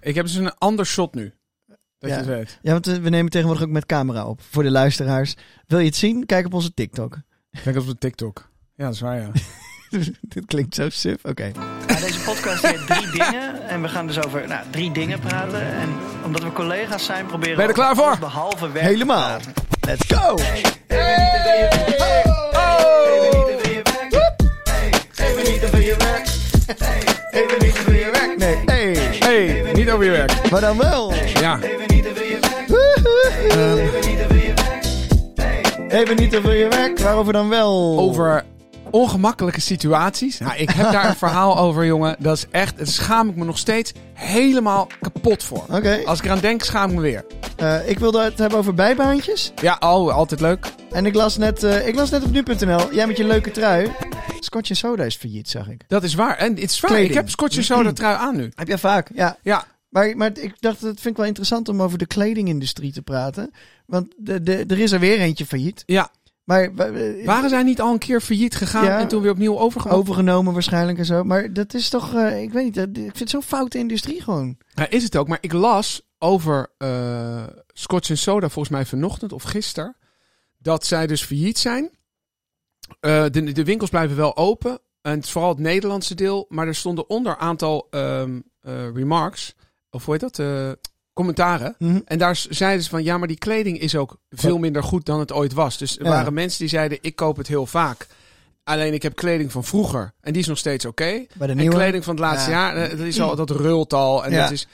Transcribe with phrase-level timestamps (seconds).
[0.00, 1.32] Ik heb dus een ander shot nu.
[1.66, 2.06] Dat Ja.
[2.08, 2.58] je het weet.
[2.62, 4.40] Ja, want eh, we nemen tegenwoordig ook met camera op.
[4.50, 5.34] Voor de luisteraars.
[5.66, 6.26] Wil je het zien?
[6.26, 7.18] Kijk op onze TikTok.
[7.62, 8.50] Kijk op de TikTok.
[8.74, 9.30] Ja, dat is waar, ja.
[10.20, 11.24] Dit klinkt zo suf.
[11.24, 11.52] Oké.
[11.86, 13.68] deze podcast heeft drie dingen.
[13.68, 15.60] En we gaan dus over nou, drie dingen praten.
[15.72, 15.88] En
[16.24, 18.18] omdat we collega's zijn, proberen Ben je er we klaar voor?
[18.18, 18.86] Behalve werk.
[18.86, 19.40] Helemaal.
[19.80, 20.34] Let's go!
[20.34, 21.40] Nee, hey.
[27.30, 28.81] Hey, niet
[29.92, 30.50] over je werk.
[30.50, 31.12] Maar dan wel.
[31.40, 31.58] Ja.
[35.88, 36.98] Even niet over je werk.
[36.98, 37.98] Waarover dan wel?
[37.98, 38.44] Over
[38.90, 40.38] ongemakkelijke situaties.
[40.38, 42.16] Nou, ik heb daar een verhaal over, jongen.
[42.18, 45.64] Dat is echt, daar schaam ik me nog steeds helemaal kapot voor.
[45.70, 46.00] Oké.
[46.04, 47.24] Als ik eraan denk, schaam ik me weer.
[47.56, 49.52] Eh, ik wilde het hebben over bijbaantjes.
[49.60, 50.66] Ja, oh, altijd leuk.
[50.90, 52.94] En ik las net, eh, ik las net op nu.nl.
[52.94, 53.90] Jij met je leuke trui.
[54.40, 55.84] Scotch en Soda is failliet, zag ik.
[55.88, 56.36] Dat is waar.
[56.36, 56.90] En het is waar.
[56.90, 57.10] Kleding.
[57.10, 58.50] Ik heb Scotch en Soda trui aan nu.
[58.54, 59.10] Heb jij vaak?
[59.14, 59.36] Ja.
[59.42, 63.02] Ja, Maar, maar ik dacht, dat vind ik wel interessant om over de kledingindustrie te
[63.02, 63.50] praten.
[63.86, 65.82] Want de, de, er is er weer eentje failliet.
[65.86, 66.10] ja.
[66.44, 68.98] Maar eh, Waren zij niet al een keer failliet gegaan Ja.
[69.00, 70.00] en toen weer opnieuw overgenomen?
[70.02, 71.24] overgenomen waarschijnlijk en zo.
[71.24, 74.56] Maar dat is toch, eh, ik weet niet, ik vind het zo'n foute industrie gewoon.
[74.74, 75.28] Ja, is het ook.
[75.28, 79.96] Maar ik las over eh Scotch Soda volgens mij vanochtend of gisteren.
[80.58, 81.90] Dat zij dus failliet zijn.
[83.00, 84.78] De, de winkels blijven wel open.
[85.02, 86.46] En het is vooral het Nederlandse deel.
[86.48, 89.54] Maar er stonden onder een aantal ehm, eh, remarks.
[89.94, 90.38] Of hoe heet dat?
[90.38, 90.70] Eh,
[91.12, 91.74] commentaren.
[91.78, 92.00] Mhm.
[92.04, 95.18] En daar zeiden ze van, ja, maar die kleding is ook veel minder goed dan
[95.20, 95.78] het ooit was.
[95.78, 96.10] Dus er Ja.
[96.10, 98.06] waren mensen die zeiden, ik koop het heel vaak.
[98.64, 100.12] Alleen ik heb kleding van vroeger.
[100.20, 101.26] En die is nog steeds oké.
[101.38, 101.74] De En nieuwe.
[101.74, 102.56] kleding van het laatste Ja.
[102.56, 104.24] jaar, eh, dat, is al, dat rult al.
[104.24, 104.42] En, Ja.
[104.42, 104.66] dat is,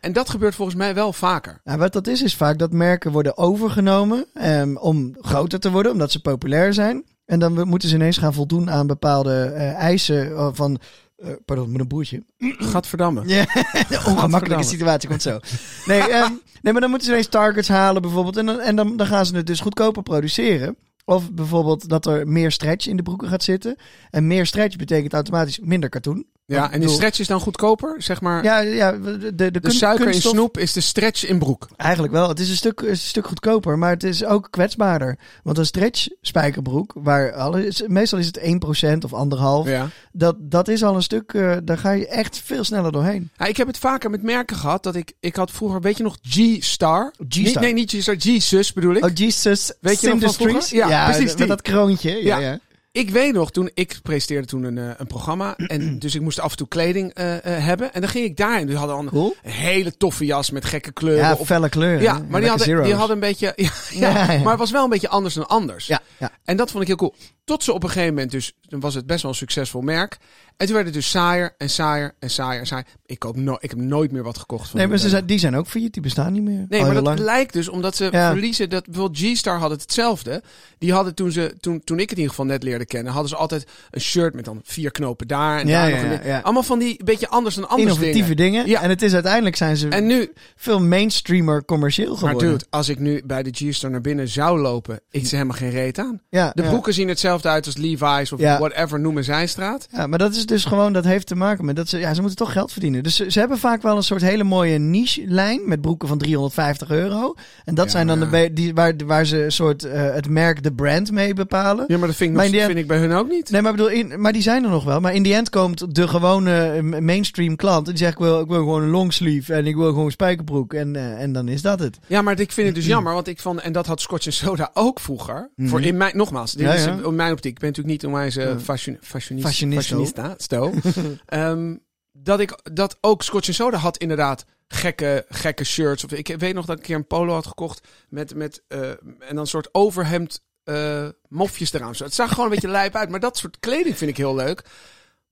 [0.00, 1.60] en dat gebeurt volgens mij wel vaker.
[1.64, 5.92] Nou, wat dat is, is vaak dat merken worden overgenomen ehm, om groter te worden,
[5.92, 7.04] omdat ze populair zijn.
[7.24, 10.78] En dan moeten ze ineens gaan voldoen aan bepaalde eh, eisen van...
[11.18, 12.22] eh, pardon, met een boertje.
[12.38, 13.22] Gadverdamme.
[13.26, 13.46] Ja,
[14.12, 15.38] ongemakkelijke situatie komt zo.
[15.86, 18.36] Nee, ehm, nee, maar dan moeten ze ineens targets halen bijvoorbeeld.
[18.36, 20.76] En, dan, en dan, dan gaan ze het dus goedkoper produceren.
[21.04, 23.76] Of bijvoorbeeld dat er meer stretch in de broeken gaat zitten.
[24.10, 26.26] En meer stretch betekent automatisch minder katoen.
[26.56, 28.44] Ja, en die bedoel- stretch is dan goedkoper, zeg maar.
[28.44, 31.68] Ja, ja de, de, de, de kun- suiker in snoep is de stretch in broek.
[31.76, 32.28] Eigenlijk wel.
[32.28, 35.18] Het is een stuk, een stuk goedkoper, maar het is ook kwetsbaarder.
[35.42, 39.68] Want een stretch spijkerbroek, waar alles, meestal is het 1% of anderhalf.
[39.68, 39.88] Ja.
[40.12, 43.30] Dat, dat is al een stuk, eh, daar ga je echt veel sneller doorheen.
[43.36, 46.02] Ja, ik heb het vaker met merken gehad dat ik, ik had vroeger, weet je
[46.02, 47.12] nog, G-Star?
[47.28, 47.62] G-Star.
[47.62, 49.04] Nee, niet G-Star, G-Sus bedoel ik.
[49.04, 49.72] Oh, Jesus.
[49.80, 50.76] Weet je nog van vroeger?
[50.76, 51.46] Ja, precies Met die.
[51.46, 52.24] dat kroontje.
[52.24, 52.58] Ja, Ja.
[52.98, 55.56] Ik weet nog, toen ik presenteerde toen een, eh, een programma.
[55.66, 57.92] En dus ik moest af en toe kleding eh, eh, hebben.
[57.92, 58.66] En dan ging ik daarin.
[58.66, 59.34] Die hadden al een, Cool.
[59.42, 61.24] hele toffe jas met gekke kleuren.
[61.24, 62.02] Ja, Of- felle kleuren.
[62.02, 63.52] ja maar die hadden, die hadden een beetje...
[63.56, 64.38] Ja, ja, Ja, ja.
[64.42, 65.86] Maar het was wel een beetje anders dan anders.
[65.86, 66.30] Ja, ja.
[66.44, 67.14] En dat vond ik heel cool.
[67.44, 68.52] Tot ze op een gegeven moment dus...
[68.62, 70.18] Dan was het best wel een succesvol merk.
[70.56, 72.86] En toen werd het dus saaier en saaier en saaier en saaier.
[73.06, 75.38] Ik, koop no ik heb nooit meer wat gekocht van Nee, maar ze zijn, die
[75.38, 75.92] zijn ook failliet.
[75.92, 76.66] Die bestaan niet meer.
[76.68, 77.18] Nee, maar dat lang.
[77.18, 78.70] lijkt dus omdat ze verliezen.
[78.70, 80.42] Dat bijvoorbeeld G-Star had het hetzelfde.
[80.78, 83.30] Die hadden toen ze toen, toen ik het in ieder geval net leerde kennen, hadden
[83.30, 86.26] ze altijd een shirt met dan vier knopen daar en Ja, daar ja, nog een.
[86.26, 86.38] ja.
[86.40, 88.52] Allemaal van die beetje anders dan anders Innovatieve dingen.
[88.52, 88.68] dingen.
[88.68, 88.82] Ja.
[88.82, 92.48] En het is uiteindelijk zijn ze En nu, veel mainstreamer commercieel maar geworden.
[92.50, 95.70] dude, als ik nu bij de G-Star naar binnen zou lopen, ik zie helemaal geen
[95.70, 96.20] reet aan.
[96.30, 98.58] ja, De broeken zien hetzelfde uit als Levi's of Ja.
[98.58, 99.86] whatever noemen Zijstraat.
[99.92, 102.20] Ja, maar dat is dus gewoon, dat heeft te maken met dat ze, ja, ze
[102.20, 103.02] moeten toch geld verdienen.
[103.02, 106.90] Dus ze, ze hebben vaak wel een soort hele mooie niche-lijn met broeken van 350
[106.90, 107.34] euro.
[107.64, 110.62] En dat zijn dan de, maar- die, waar, waar ze een soort eh, het merk,
[110.62, 111.84] de brand mee bepalen.
[111.88, 113.50] Ja, maar dat vind ik, Maar nog, vind ik bij hun ook niet.
[113.50, 115.00] Nee, maar, bedoel, in, maar die zijn er nog wel.
[115.00, 117.86] Maar in die end komt de gewone eh, mainstream klant.
[117.86, 120.74] Die zegt, ik wil, ik wil gewoon een longsleeve en ik wil gewoon een spijkerbroek.
[120.74, 121.98] En, eh, en dan is dat het.
[122.06, 124.32] Ja, maar ik vind het dus jammer, want ik vond, en dat had Scotch en
[124.32, 125.50] Soda ook vroeger.
[125.56, 125.68] Mhm.
[125.68, 126.98] Voor in mijn, nogmaals, dit Ja, is ja.
[127.04, 127.52] in mijn optiek.
[127.52, 128.58] Ik ben natuurlijk niet onwijs uh, Ja.
[128.58, 130.34] fashion, fashionista, Fashionista.
[130.36, 130.72] sto.
[131.26, 131.74] Ehm,
[132.12, 136.04] dat ik dat ook Scotch en Soda had inderdaad gekke, gekke shirts.
[136.04, 138.90] Of ik weet nog dat ik een keer een polo had gekocht met, met eh,
[138.90, 141.94] en dan een soort overhemd eh, mofjes eraan.
[141.94, 144.34] Zo, Het zag gewoon een beetje lijp uit, maar dat soort kleding vind ik heel
[144.34, 144.62] leuk.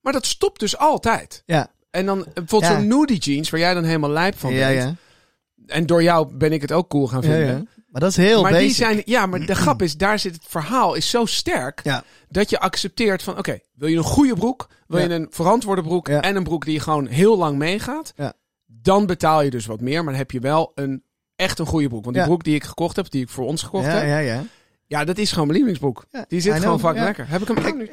[0.01, 1.43] Maar dat stopt dus altijd.
[1.45, 2.77] Ja, En dan eh, bijvoorbeeld Ja.
[2.79, 4.81] zo'n nudie jeans, waar jij dan helemaal lijp van ja, bent.
[4.81, 4.95] ja.
[5.67, 7.47] En door jou ben ik het ook cool gaan ja, vinden.
[7.57, 7.63] ja.
[7.87, 8.67] Maar dat is heel maar basic.
[8.67, 12.03] die zijn, ja, maar de grap is, daar zit het verhaal is zo sterk Ja.
[12.29, 15.05] dat je accepteert van, oké, wil je een goede broek, wil Ja.
[15.07, 16.21] je een verantwoorde broek Ja.
[16.21, 18.33] en een broek die gewoon heel lang meegaat, Ja.
[18.65, 21.03] dan betaal je dus wat meer, maar dan heb je wel een
[21.35, 22.03] echt een goede broek.
[22.03, 22.29] Want die Ja.
[22.29, 24.45] broek die ik gekocht heb, die ik voor ons gekocht Ja, heb,
[24.87, 26.05] ja, dat is gewoon mijn lievelingsbroek.
[26.11, 27.03] Ja, Die zit I gewoon know, vaak ja.
[27.03, 27.29] lekker.
[27.29, 27.89] Heb ik hem Ik- aan nu?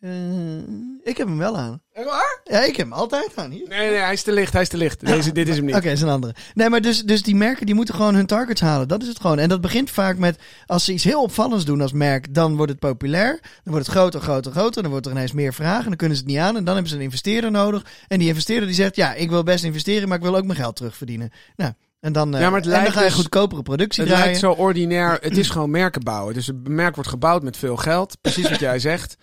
[0.00, 0.58] Uh,
[1.04, 1.82] ik heb hem wel aan.
[1.92, 2.40] Echt waar?
[2.44, 3.50] Ja, ik heb hem altijd aan.
[3.50, 3.68] Hier.
[3.68, 5.06] Nee, nee, hij is te licht, hij is te licht.
[5.06, 5.74] Deze, dit is hem niet.
[5.74, 6.34] Oké, okay, is een andere.
[6.54, 8.88] Nee, maar dus, dus die merken die moeten gewoon hun targets halen.
[8.88, 9.38] Dat is het gewoon.
[9.38, 12.70] En dat begint vaak met, als ze iets heel opvallends doen als merk, dan wordt
[12.72, 13.38] het populair.
[13.42, 14.82] Dan wordt het groter, groter, groter.
[14.82, 15.84] Dan wordt er ineens meer vragen.
[15.88, 16.56] Dan kunnen ze het niet aan.
[16.56, 17.86] En dan hebben ze een investeerder nodig.
[18.08, 20.58] En die investeerder die zegt, ja, ik wil best investeren, maar ik wil ook mijn
[20.58, 21.30] geld terugverdienen.
[21.56, 24.12] Nou, en dan, uh, ja, maar het en dan ga je dus, goedkopere productie het
[24.12, 24.32] draaien.
[24.32, 25.18] Het lijkt zo ordinair.
[25.20, 26.34] Het is gewoon merken bouwen.
[26.34, 28.16] Dus het merk wordt gebouwd met veel geld.
[28.20, 29.16] Precies wat jij zegt.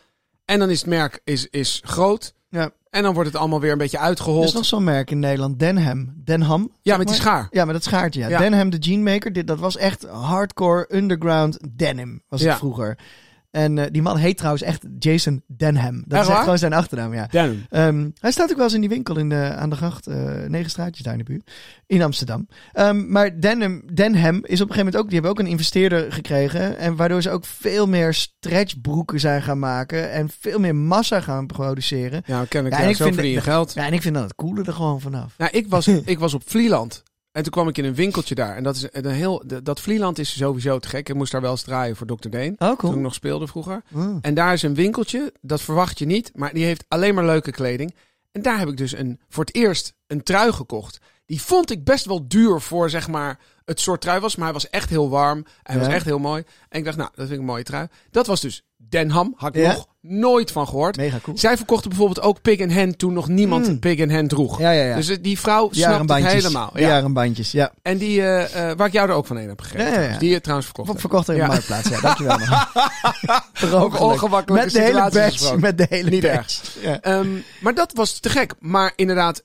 [0.46, 2.34] En dan is het merk is, is groot.
[2.50, 2.72] Ja.
[2.90, 4.42] En dan wordt het allemaal weer een beetje uitgehold.
[4.42, 6.14] Er is nog zo'n merk in Nederland, Denham.
[6.24, 6.72] Denham.
[6.82, 7.48] Ja, met die schaar.
[7.52, 8.28] Ja, met dat schaartje.
[8.28, 8.40] Ja.
[8.40, 9.34] Denham, de jeanmaker.
[9.34, 12.98] Dit, dat was echt hardcore underground denim, was het vroeger.
[13.58, 16.04] En uh, die man heet trouwens echt Jason Denham.
[16.06, 17.28] Dat is echt gewoon zijn achternaam, ja.
[17.32, 17.66] Denham.
[17.70, 20.08] Um, hij staat ook wel eens in die winkel in de, aan de gracht.
[20.08, 20.16] Uh,
[20.48, 21.52] negen straatjes daar in de buurt.
[21.86, 22.48] In Amsterdam.
[22.74, 25.04] Um, maar Denham, Denham is op een gegeven moment ook...
[25.04, 26.78] Die hebben ook een investeerder gekregen.
[26.78, 30.12] En waardoor ze ook veel meer stretchbroeken zijn gaan maken.
[30.12, 32.22] En veel meer massa gaan produceren.
[32.26, 32.72] Ja, ken ik.
[32.72, 33.74] Ja, en ik vind, je geld.
[33.74, 35.34] Ja, en ik vind dat het coole er gewoon vanaf.
[35.38, 37.04] Nou, ik was, ik was op Vlieland.
[37.38, 38.56] En toen kwam ik in een winkeltje daar.
[38.56, 39.44] En dat is een heel.
[39.64, 41.10] Dat Vlieland is sowieso te gek.
[41.10, 42.30] Ik moest daar wel eens draaien voor Dr.
[42.30, 42.52] Deen.
[42.52, 42.78] Oh, cool.
[42.78, 43.82] Toen ik nog speelde vroeger.
[43.94, 44.18] Oh.
[44.22, 45.34] En daar is een winkeltje.
[45.42, 46.32] Dat verwacht je niet.
[46.34, 47.96] Maar die heeft alleen maar leuke kleding.
[48.32, 51.00] En daar heb ik dus een, voor het eerst een trui gekocht.
[51.26, 54.36] Die vond ik best wel duur voor zeg maar het soort trui was.
[54.36, 55.46] Maar hij was echt heel warm.
[55.64, 56.44] Hij was echt heel mooi.
[56.70, 57.88] En ik dacht, nou, dat vind ik een mooie trui.
[58.12, 59.34] Dat was dus Denham.
[59.36, 60.98] Had ik nog nooit van gehoord.
[60.98, 61.38] Mega cool.
[61.38, 63.80] Zij verkochten bijvoorbeeld ook Pig and Hen toen nog niemand mm.
[63.80, 64.60] Pig and Hen droeg.
[64.60, 64.96] Ja, ja, ja.
[64.96, 66.72] Dus die vrouw snapt het helemaal.
[66.74, 66.88] Ja.
[66.88, 67.72] Jarenbandjes, ja.
[67.82, 69.92] En die, uh, uh, waar ik jou er ook van een heb gegeven.
[69.92, 70.18] Ja, ja, ja.
[70.18, 72.02] Die je trouwens verkocht Verkocht in de marktplaats, ja.
[72.02, 72.38] Dankjewel.
[73.84, 74.64] ook ongemakkelijk.
[74.64, 75.56] Met de hele batch.
[75.56, 76.76] Met de hele Niet batch.
[77.06, 78.54] Um, maar dat was te gek.
[78.60, 79.44] Maar inderdaad,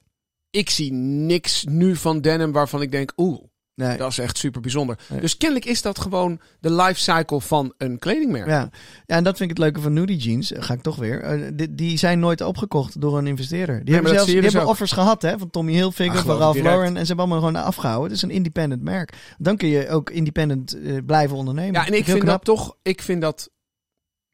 [0.50, 3.38] ik zie niks nu van denim waarvan ik denk, oeh,
[3.74, 3.96] Nee.
[3.96, 4.98] Dat is echt super bijzonder.
[5.20, 8.48] Dus kennelijk is dat gewoon de life cycle van een kledingmerk.
[8.48, 8.70] Ja,
[9.06, 10.52] ja en dat vind ik het leuke van Nudie Jeans.
[10.54, 11.38] Ga ik toch weer.
[11.38, 13.84] Uh, die, die, zijn nooit opgekocht door een investeerder.
[13.84, 16.96] Die hebben zelfs die dus hebben offers gehad hè, van Tommy Hilfiger, van Ralph Lauren.
[16.96, 18.08] En ze hebben allemaal gewoon afgehouden.
[18.08, 19.34] Het is een independent merk.
[19.38, 21.80] Dan kun je ook independent uh, blijven ondernemen.
[21.80, 23.50] Ja, en ik vind dat toch, ik vind dat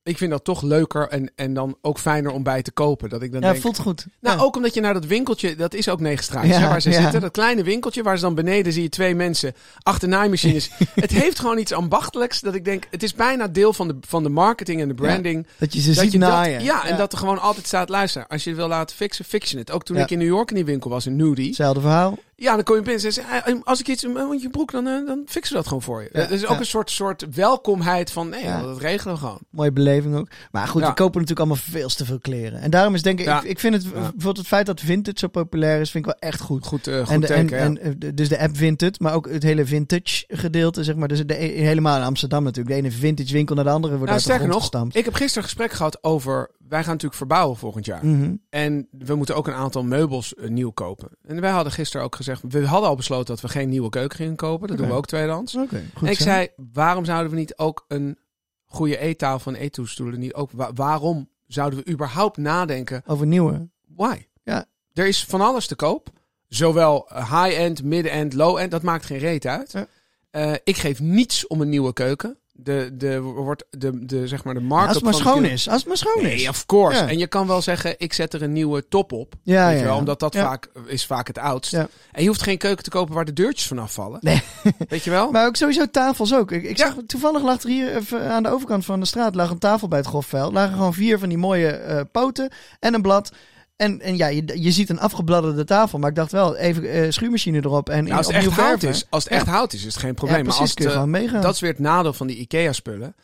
[0.08, 3.08] ik vind dat toch leuker en, en dan ook fijner om bij te kopen.
[3.08, 4.06] Dat ik dan ja, denk, voelt goed.
[4.20, 6.92] Nou, ook omdat je naar dat winkeltje, dat is ook negen straatjes ja, waar ze
[6.92, 7.20] zitten.
[7.20, 10.70] Dat kleine winkeltje waar ze dan beneden zie je twee mensen achter naaimachines.
[10.94, 14.22] het heeft gewoon iets ambachtelijks dat ik denk, het is bijna deel van de, van
[14.22, 15.46] de marketing en de branding.
[15.58, 16.62] dat je ze ziet naaien.
[16.62, 19.50] ja, en dat er gewoon altijd staat, luister, als je het wil laten fixen, fix
[19.50, 19.70] je het.
[19.70, 21.46] Ook toen ik in New York in die winkel was, in Nudie.
[21.46, 22.18] Hetzelfde verhaal.
[22.40, 23.24] Ja, dan kom je binnen en zeg
[23.64, 26.08] als ik iets in je broek, dan, eh, dan fixen we dat gewoon voor je.
[26.12, 29.38] Ja, is ook een soort, soort welkomheid van, nee, dat regelen we gewoon.
[29.50, 30.28] Mooie beleving ook.
[30.50, 32.60] Maar goed, we kopen natuurlijk allemaal veel te veel kleren.
[32.60, 35.28] En daarom is denk ik, ik, ik, vind het, bijvoorbeeld het feit dat Vintage zo
[35.28, 36.66] populair is, vind ik wel echt goed.
[36.66, 39.42] Goed, uh, goed en, teken, en, en, eh, Dus de app Vintage, maar ook het
[39.42, 41.08] hele vintage gedeelte, zeg maar.
[41.08, 42.74] Dus de, helemaal in Amsterdam natuurlijk.
[42.74, 45.42] De ene vintage winkel naar de andere wordt nou, uit de nog, Ik heb gisteren
[45.42, 48.06] een gesprek gehad over wij gaan natuurlijk verbouwen volgend jaar.
[48.06, 48.34] Mhm.
[48.50, 51.08] En we moeten ook een aantal meubels uh, nieuw kopen.
[51.22, 54.16] En wij hadden gisteren ook gezegd, we hadden al besloten dat we geen nieuwe keuken
[54.16, 54.68] gingen kopen.
[54.68, 55.56] Dat doen we ook tweedehands.
[55.56, 58.18] Okay, en ik zei, waarom zouden we niet ook een
[58.64, 60.50] goede eettafel en eettoestoelen niet ook?
[60.74, 63.68] waarom zouden we überhaupt nadenken over nieuwe?
[63.94, 64.26] Why?
[64.42, 64.64] Ja.
[64.92, 66.10] Er is van alles te koop.
[66.48, 68.70] Zowel high-end, midden-end, low-end.
[68.70, 69.72] Dat maakt geen reet uit.
[69.72, 69.86] Ja.
[70.32, 74.54] Uh, ik geef niets om een nieuwe keuken de, de, wordt de, de, zeg maar
[74.54, 74.86] de markt.
[74.86, 75.68] Als het maar schoon is.
[75.68, 76.48] Als het maar schoon nee, is.
[76.48, 77.00] of course.
[77.00, 79.34] En je kan wel zeggen, ik zet er een nieuwe top op.
[79.42, 81.72] Ja, weet ja, je wel, omdat dat vaak is vaak het oudst.
[81.72, 84.18] En je hoeft geen keuken te kopen waar de deurtjes vanaf vallen.
[84.22, 84.42] Nee.
[84.88, 85.30] Weet je wel?
[85.30, 86.52] Maar ook sowieso tafels ook.
[86.52, 89.50] Ik, ik zag toevallig lag er hier even aan de overkant van de straat lag
[89.50, 90.52] een tafel bij het grofveld.
[90.52, 93.32] Lagen gewoon vier van die mooie uh, poten en een blad.
[93.78, 95.98] En, en ja, je, je ziet een afgebladderde tafel.
[95.98, 97.88] Maar ik dacht wel, even uh, schuurmachine erop.
[97.88, 100.44] En als, het echt hout is, als het echt hout is, is het geen probleem.
[100.44, 103.14] maar als het, uh, dat is weer het nadeel van die IKEA-spullen.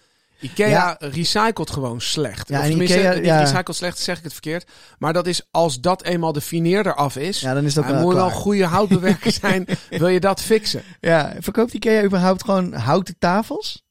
[0.45, 2.49] Ikea recycelt gewoon slecht.
[2.49, 3.41] Ja, of tenminste, Ikea, ja.
[3.41, 4.71] recycelt slecht, zeg ik het verkeerd.
[4.99, 7.41] Maar dat is als dat eenmaal de fineer eraf is.
[7.41, 9.67] Ja, dan is dat wel moet wel goede houtbewerker zijn.
[9.91, 10.83] wil je dat fixen?
[11.01, 13.84] Ja, verkoopt Ikea überhaupt gewoon houten tafels?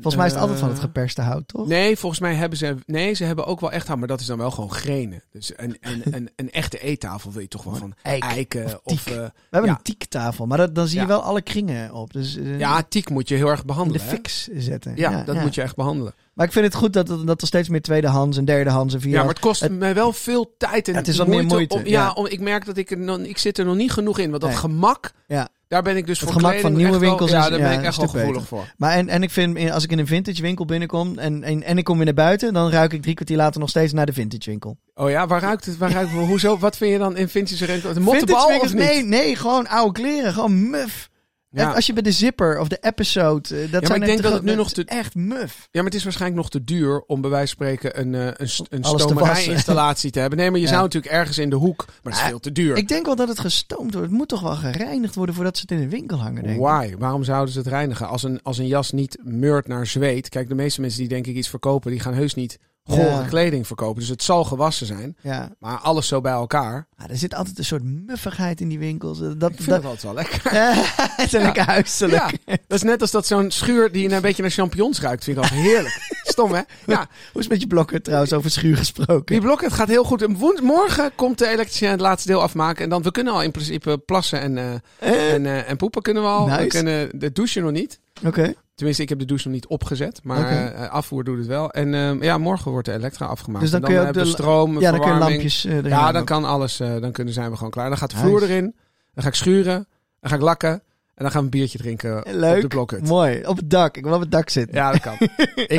[0.00, 1.66] Volgens mij is het altijd van het eh, geperste hout, toch?
[1.66, 2.74] Nee, volgens mij hebben ze...
[2.86, 5.22] Nee, ze hebben ook wel echt hout, maar dat is dan wel gewoon grenen.
[5.32, 8.80] Dus een, een, een, een echte eettafel wil je toch wel van eiken of...
[8.82, 12.12] of uh, We hebben een teaktafel, maar dat, dan zie je wel alle kringen op.
[12.12, 14.00] Dus, uh, ja, tiek moet je heel erg behandelen.
[14.00, 14.92] De fix zetten.
[14.96, 16.14] Ja, dat moet je echt behandelen.
[16.34, 19.40] Maar ik vind het goed dat, dat er steeds meer tweedehands en derdehands en vierdehands...
[19.40, 21.74] Ja, maar het kost mij wel veel tijd en het is wat meer moeite.
[21.74, 24.18] Om, ja, Om, ik merk dat ik er, nog, ik zit er nog niet genoeg
[24.18, 24.30] in.
[24.30, 25.12] Want dat gemak...
[25.26, 25.48] Ja.
[25.68, 27.30] Daar ben ik dus het voor gemak van nieuwe winkels.
[27.30, 28.74] Wel, ja, daar ben ik echt wel gevoelig voor.
[28.76, 31.78] Maar en, en ik vind, als ik in een vintage winkel binnenkom en, en, en
[31.78, 34.12] ik kom weer naar buiten, dan ruik ik drie kwartier later nog steeds naar de
[34.12, 34.76] vintage winkel.
[34.94, 35.76] Oh ja, waar ruikt het?
[35.76, 36.26] Waar ruikt het?
[36.26, 36.58] Hoezo?
[36.58, 37.94] Wat vind je dan in vintage winkel?
[37.94, 38.74] De mottenbal of niet?
[38.74, 40.32] Nee, nee, gewoon oude kleren.
[40.32, 41.08] Gewoon muf.
[41.50, 41.72] Ja.
[41.72, 44.32] Als je bij de zipper of de episode, eh, dat maar zijn ik denk dat
[44.32, 45.56] het nu nog te- echt muf.
[45.58, 48.26] Ja, maar het is waarschijnlijk nog te duur om bij wijze van spreken een, eh,
[48.36, 48.84] een, een
[49.32, 50.38] stomerijinstallatie te hebben.
[50.38, 50.70] Nee, maar je Ja.
[50.70, 52.76] zou natuurlijk ergens in de hoek, maar dat is Ja, veel te duur.
[52.76, 54.08] Ik denk wel dat het gestoomd wordt.
[54.08, 56.62] Het moet toch wel gereinigd worden voordat ze het in de winkel hangen, denk ik.
[56.62, 56.94] Why?
[56.98, 58.08] Waarom zouden ze het reinigen?
[58.08, 60.28] Als een, als een jas niet meurt naar zweet.
[60.28, 63.24] Kijk, de meeste mensen die denk ik iets verkopen, die gaan heus niet gore Ja.
[63.28, 64.00] kleding verkopen.
[64.00, 65.16] Dus het zal gewassen zijn.
[65.22, 66.86] Ja, Maar alles zo bij elkaar.
[66.96, 69.18] Ah, er zit altijd een soort muffigheid in die winkels.
[69.18, 70.40] Dat, Ik vind dat, het altijd wel lekker.
[71.16, 72.30] het is een lekker huiselijk.
[72.46, 75.24] Ja, dat is net als dat zo'n schuur die een beetje naar champignons ruikt.
[75.24, 76.16] Vind ik altijd heerlijk.
[76.22, 76.60] Stom, hè?
[76.86, 79.24] Ja, Hoe is het met je blokken trouwens over schuur gesproken?
[79.26, 80.26] die blokken, het gaat heel goed.
[80.36, 82.84] Woens- morgen komt de elektricien het laatste deel afmaken.
[82.84, 86.02] En dan, we kunnen al in principe plassen en, eh, Eh, en, eh, en poepen
[86.02, 86.44] kunnen we al.
[86.44, 86.66] We Nice.
[86.66, 88.00] kunnen de douchen nog niet.
[88.26, 88.54] Oké.
[88.78, 90.20] Tenminste, ik heb de douche nog niet opgezet.
[90.22, 91.70] Maar eh, afvoer doet het wel.
[91.70, 93.60] En eh, ja, morgen wordt de elektra afgemaakt.
[93.62, 96.12] Dus dan kun je ook de- stroom, Ja, dan kun je lampjes eh, erin Ja,
[96.12, 96.80] dan kan alles.
[96.80, 97.88] eh, dan kunnen, zijn we gewoon klaar.
[97.88, 98.74] Dan gaat de vloer erin.
[99.14, 99.86] Dan ga ik schuren.
[100.20, 100.70] Dan ga ik lakken.
[100.70, 100.80] En
[101.24, 102.54] dan gaan we een biertje drinken Leuk.
[102.56, 103.06] op de blokhut.
[103.08, 103.46] Mooi.
[103.46, 103.96] Op het dak.
[103.96, 104.76] Ik wil op het dak zitten.
[104.76, 105.16] Ja, dat kan.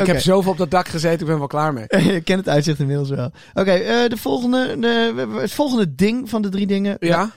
[0.00, 1.20] ik heb zoveel op dat dak gezeten.
[1.20, 1.86] Ik ben wel klaar mee.
[2.16, 3.30] Ik ken het uitzicht inmiddels wel.
[3.54, 3.72] Oké,
[4.08, 6.96] de volgende, de, het volgende ding van de drie dingen.
[6.98, 7.30] Ja?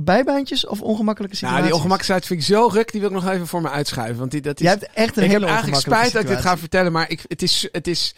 [0.00, 1.60] Bijbaantjes of ongemakkelijke situaties?
[1.60, 2.92] Nou, die ongemakkelijkheid vind ik zo ruk.
[2.92, 4.18] Die wil ik nog even voor me uitschuiven.
[4.18, 4.62] Want die, dat is...
[4.62, 6.92] Jij hebt echt een ik heb hele eigenlijk ongemakkelijke spijt dat ik dit ga vertellen.
[6.92, 8.14] Maar ik, het, is, het, is,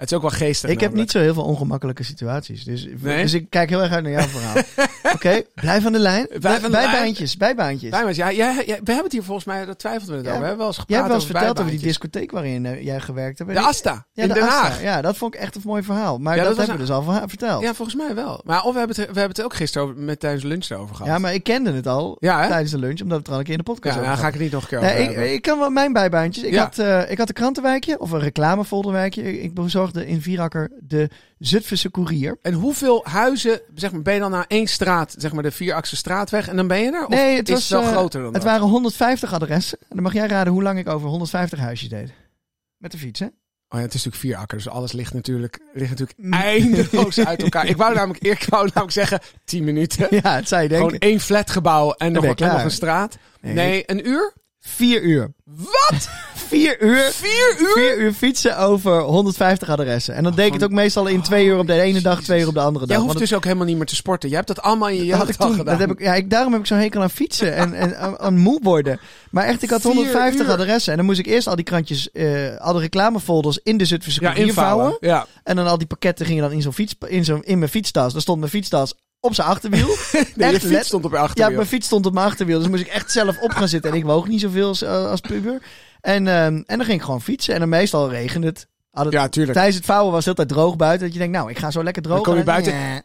[0.00, 0.70] het is ook wel geestig.
[0.70, 2.64] Ik heb niet zo heel veel ongemakkelijke situaties.
[2.64, 3.22] Dus, Nee?
[3.22, 4.62] dus ik kijk heel erg uit naar jouw verhaal.
[5.14, 6.26] Oké, blijf aan de lijn.
[6.40, 6.90] Blijf aan de lijn.
[6.90, 7.90] bijbaantjes, bijbaantjes.
[8.16, 10.30] Ja, jij, jij- we hebben het hier volgens mij, dat twijfelden we het Ja.
[10.30, 10.42] over.
[10.42, 12.84] We hebben wel eens Jij gepraat hebt wel eens verteld over die discotheek waarin eh,
[12.84, 13.52] jij gewerkt hebt.
[13.52, 14.60] De Asta, ja, in de Den Asta.
[14.62, 14.82] Haag.
[14.82, 16.18] Ja, dat vond ik echt een mooi verhaal.
[16.18, 17.62] Maar dat, hebben we dus al verteld.
[17.62, 18.40] Ja, volgens mij wel.
[18.44, 20.94] Maar of we hebben het, we hebben het ook gisteren over, met tijdens lunch erover
[20.94, 21.10] gehad.
[21.12, 23.44] Ja, maar ik kende het al tijdens de lunch, omdat we het er al een
[23.44, 25.42] keer in de podcast Ja, over ga ik het niet nog een keer over ik,
[25.42, 26.44] kan wel mijn bijbaantjes.
[26.44, 26.62] Ik, Ja.
[26.62, 29.22] had, eh, ik had een krantenwijkje, of een reclamefolderwijkje.
[29.22, 29.54] Ik, ik
[29.92, 32.38] bezorgde in Vierakker de Zutphense Courier.
[32.42, 35.96] En hoeveel huizen, zeg maar, ben je dan naar één straat, zeg maar de vierachse
[35.96, 37.02] straatweg, en dan ben je er?
[37.06, 38.50] Of Nee, het is was, wel eh, groter dan Het dat?
[38.50, 39.78] waren 150 adressen.
[39.80, 42.12] En dan mag jij raden hoe lang ik over 150 huisjes deed.
[42.76, 43.26] Met de fiets, hè?
[43.72, 46.32] Oh ja, het is natuurlijk vier akker, dus alles ligt natuurlijk, ligt natuurlijk Mm.
[46.32, 47.66] eindeloos uit elkaar.
[47.66, 50.06] Ik wou namelijk, ik wou namelijk zeggen, 10 minuten.
[50.22, 50.86] Ja, het zou je denken.
[50.86, 53.18] Gewoon één flatgebouw en nog, nog een straat.
[53.40, 53.54] Nee.
[53.54, 54.32] Nee, een uur?
[54.60, 55.32] Vier uur.
[55.44, 56.08] Wat?
[56.50, 57.10] Vier uur.
[57.12, 57.72] Vier uur?
[57.74, 60.14] Vier uur fietsen over 150 adressen.
[60.14, 62.40] En dan deed ik het ook meestal in twee uur op de ene dag, twee
[62.40, 62.88] uur op de andere dag.
[62.88, 64.28] Jij hoeft Want dus ook helemaal niet meer te sporten.
[64.28, 65.50] Jij hebt dat allemaal in je jeugd ik toen.
[65.50, 65.64] gedaan.
[65.64, 68.18] Dat heb ik, ja, ik, daarom heb ik zo'n hekel aan fietsen en, en aan,
[68.18, 69.00] aan moe worden.
[69.30, 70.52] Maar echt, ik had Vier 150 uur.
[70.52, 70.90] adressen.
[70.90, 74.20] En dan moest ik eerst al die krantjes, eh al de reclamefolders in de Zutphense
[74.20, 74.96] ja, invouwen.
[75.00, 75.26] Ja.
[75.44, 78.12] En dan al die pakketten gingen dan in zo'n fiets, in, zo'n in mijn fietstas.
[78.12, 79.86] Daar stond mijn fietstas op zijn achterwiel.
[80.34, 81.56] Nee, je fiets stond op je Ja, achterwiel.
[81.56, 82.58] mijn fiets stond op mijn achterwiel.
[82.58, 83.90] Dus moest ik echt zelf op gaan zitten.
[83.90, 85.62] En ik woog niet zoveel als, eh, als puber.
[86.00, 86.36] En, ehm,
[86.66, 87.54] en dan ging ik gewoon fietsen.
[87.54, 88.66] En dan meestal regende het.
[88.90, 89.54] Had het Ja, tuurlijk.
[89.54, 91.00] Tijdens het vouwen was het altijd droog buiten.
[91.06, 92.14] Dat je denkt, nou, ik ga zo lekker droog.
[92.14, 93.04] Dan kom je En dan- buiten.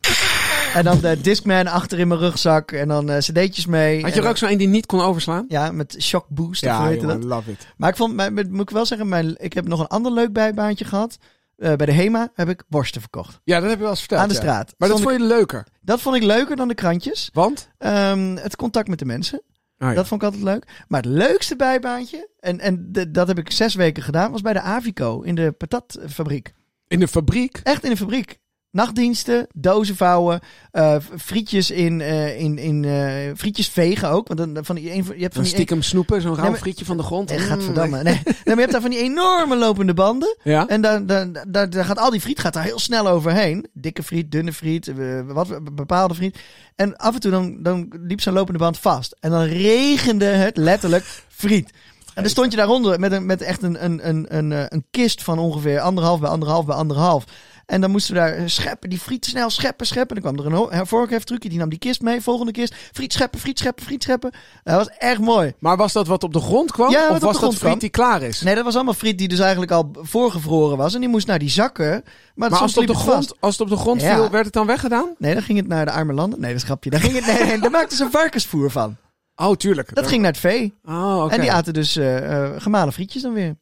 [0.73, 2.71] En dan de Discman achter in mijn rugzak.
[2.71, 4.01] En dan eh, cd'tjes mee.
[4.01, 5.45] Had je er ook zo een die niet kon overslaan?
[5.47, 6.63] Ja, met shock boost.
[6.65, 7.01] of hoe Ja, dat?
[7.01, 7.67] jongen, love it.
[7.77, 8.15] Maar ik vond,
[8.49, 11.17] moet ik wel zeggen, mijn, ik heb nog een ander leuk bijbaantje gehad.
[11.57, 13.39] Eh, bij de HEMA heb ik worsten verkocht.
[13.43, 14.21] Ja, dat heb je wel eens verteld.
[14.21, 14.39] aan de ja.
[14.39, 14.73] straat.
[14.77, 15.67] Maar dat Vond vond je leuker.
[15.81, 17.29] dat vond ik leuker dan de krantjes.
[17.33, 17.69] Want?
[17.77, 19.41] Ehm, het contact met de mensen.
[19.77, 19.93] Oh, ja.
[19.93, 20.83] Dat vond ik altijd leuk.
[20.87, 24.53] Maar het leukste bijbaantje, en, en de- dat heb ik zes weken gedaan, was bij
[24.53, 26.53] de Avico in de patatfabriek.
[26.87, 27.59] In de fabriek.
[27.63, 28.39] Echt in de fabriek.
[28.75, 30.39] Nachtdiensten, dozen vouwen,
[30.71, 34.27] eh, frietjes in, eh, in, in eh, frietjes vegen ook.
[34.27, 36.85] Want dan, van die, een, je hebt van die stiekem snoepen, zo'n rauw Nee, frietje
[36.85, 37.31] van de grond.
[37.31, 38.03] eh, Mm, gadverdamme.
[38.03, 40.37] Nee, nee, maar je hebt daar van die enorme lopende banden.
[40.43, 40.67] Ja?
[40.67, 43.67] En daar, daar, daar, daar gaat al die friet gaat daar heel snel overheen.
[43.73, 44.91] Dikke friet, dunne friet,
[45.27, 46.37] wat, bepaalde friet.
[46.75, 49.15] En af en toe dan, dan liep zo'n lopende band vast.
[49.19, 51.69] En dan regende het letterlijk friet.
[52.13, 55.23] En dan stond je daaronder met, een, met echt een, een, een, een, een kist
[55.23, 57.23] van ongeveer anderhalf bij anderhalf bij anderhalf.
[57.65, 60.21] En dan moesten we daar scheppen, die friet snel scheppen, scheppen.
[60.21, 62.21] Dan kwam er een vorkheftrucje, die nam die kist mee.
[62.21, 64.31] Volgende kist, friet scheppen, friet scheppen, friet scheppen.
[64.63, 65.53] Dat was echt mooi.
[65.59, 66.91] Maar was dat wat op de grond kwam?
[66.91, 67.79] Ja, of was dat friet kwam.
[67.79, 68.41] die klaar is?
[68.41, 70.93] Nee, dat was allemaal friet die dus eigenlijk al voorgevroren was.
[70.93, 72.03] En die moest naar die zakken.
[72.35, 73.05] Maar, als het, op de vast.
[73.05, 74.15] grond, als het op de grond Ja.
[74.15, 75.15] viel, werd het dan weggedaan?
[75.17, 76.39] Nee, dan ging het naar de arme landen.
[76.39, 76.89] Nee, dat is grapje.
[76.89, 78.97] Daar, ging het, nee, nee, daar maakten ze een varkensvoer van.
[79.35, 79.95] Oh, tuurlijk.
[79.95, 80.73] Dat ging naar het vee.
[80.85, 81.33] Oh.
[81.33, 83.55] En die aten dus eh, gemalen frietjes dan weer.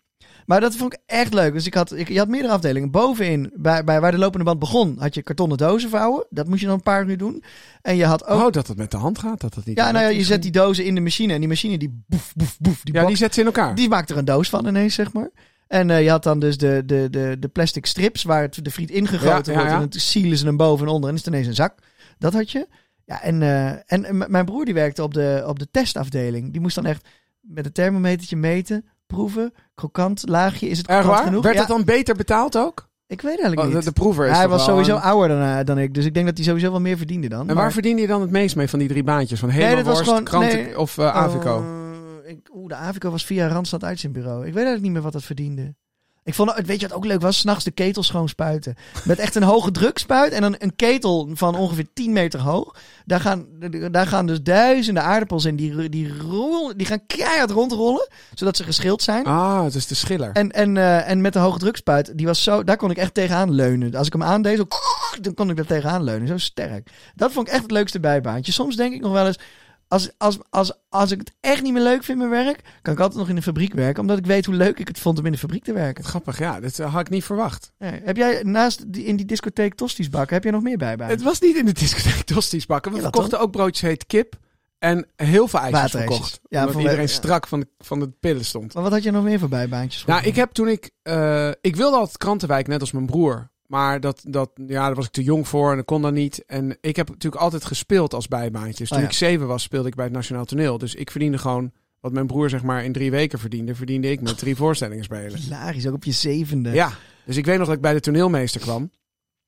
[0.46, 1.54] Maar dat vond ik echt leuk.
[1.54, 2.92] Dus ik had, ik, je had meerdere afdelingen.
[2.92, 6.26] Bovenin, bij, bij waar de lopende band begon, had je kartonnen dozen vouwen.
[6.30, 7.44] Dat moest je dan een paar uur doen.
[7.82, 8.42] En je had ook...
[8.42, 9.78] Oh, dat het met de hand gaat, dat het niet...
[9.78, 11.34] ja, nou ja, je elektrisch zet die dozen in de machine.
[11.34, 12.82] En die machine die boef, boef, boef.
[12.84, 13.76] Die, Ja, box- die zet ze in elkaar.
[13.76, 15.30] die maakt er een doos van ineens, zeg maar.
[15.68, 18.72] En eh, je had dan dus de, de, de, de plastic strips waar het, de
[18.72, 19.74] friet ingegoten Ja, wordt.
[19.74, 21.10] En dan sealen ze hem boven en onder.
[21.10, 21.78] En is het ineens een zak.
[22.18, 22.68] Dat had je.
[23.06, 26.52] Ja, en, eh, en, mijn broer die werkte op de, op de testafdeling.
[26.52, 27.08] Die moest dan echt
[27.42, 29.54] met een thermometertje meten, proeven.
[29.76, 31.28] Krokant, laagje, is het Erg krokant waar?
[31.28, 31.44] genoeg?
[31.44, 32.92] Werd Ja, het dan beter betaald ook?
[33.08, 33.84] Ik weet eigenlijk Oh, niet.
[33.84, 35.94] de proever is hij was sowieso een- ouder dan, eh, dan ik.
[35.94, 37.40] Dus ik denk dat hij sowieso wel meer verdiende dan.
[37.40, 39.40] En Maar- waar verdiende je dan het meest mee van die drie baantjes?
[39.40, 41.58] Van helemaal dat was worst, gewoon- kranten nee, of eh Avico?
[42.26, 44.38] Eh, Oeh, de Avico was via Randstad uitzendbureau.
[44.38, 45.76] Ik weet eigenlijk niet meer wat dat verdiende.
[46.24, 47.38] Ik vond, weet je wat ook leuk was?
[47.38, 48.76] S'nachts de ketel schoon spuiten.
[49.04, 52.76] Met echt een hoge drukspuit en dan een ketel van ongeveer 10 meter hoog.
[53.06, 53.46] Daar gaan,
[53.92, 55.56] daar gaan dus duizenden aardappels in.
[55.56, 59.26] Die, die, rollen, die gaan keihard rondrollen, zodat ze geschild zijn.
[59.26, 60.32] Ah, het is de schiller.
[60.32, 63.14] En, en, uh, en met de hoge drukspuit, die was zo, daar kon ik echt
[63.14, 63.96] tegenaan leunen.
[63.96, 64.68] Als ik hem aandeed, zo,
[65.22, 66.28] dan kon ik daar tegenaan leunen.
[66.28, 66.90] Zo sterk.
[67.16, 68.52] Dat vond ik echt het leukste bijbaantje.
[68.52, 69.40] Soms denk ik nog wel eens,
[69.88, 73.00] als, als, als, als ik het echt niet meer leuk vind, mijn werk, kan ik
[73.00, 74.02] altijd nog in de fabriek werken.
[74.02, 76.04] Omdat ik weet hoe leuk ik het vond om in de fabriek te werken.
[76.04, 76.60] Grappig, ja.
[76.60, 77.72] Dat had ik niet verwacht.
[77.78, 78.02] Nee.
[78.04, 81.08] Heb jij naast die, in die discotheek tosties bakken, heb jij nog meer bij bij?
[81.08, 82.92] Het was niet in de discotheek tosties bakken.
[82.92, 84.42] We ja, verkochten ook broodjes heet kip.
[84.80, 86.40] En heel veel ijsjes verkocht.
[86.50, 88.74] Ja, omdat iedereen strak van de, van de pillen stond.
[88.74, 90.06] Maar wat had je nog meer voor bijbaantjes?
[90.06, 90.92] Nou, ik heb toen ik...
[91.04, 93.52] Uh, ik wilde altijd krantenwijk, net als mijn broer.
[93.74, 96.46] Maar dat, dat, ja, daar was ik te jong voor en dat kon dan niet.
[96.46, 98.90] En ik heb natuurlijk altijd gespeeld als bijbaantjes.
[98.90, 100.78] Toen oh ik zeven was, speelde ik bij het Nationaal Toneel.
[100.78, 104.22] Dus ik verdiende gewoon wat mijn broer zeg maar in drie weken verdiende, verdiende ik
[104.22, 105.40] met drie voorstellingen spelen.
[105.40, 106.72] Hilarisch, ook op je zevende.
[106.72, 106.92] Ja,
[107.26, 108.92] dus ik weet nog dat ik bij de toneelmeester kwam.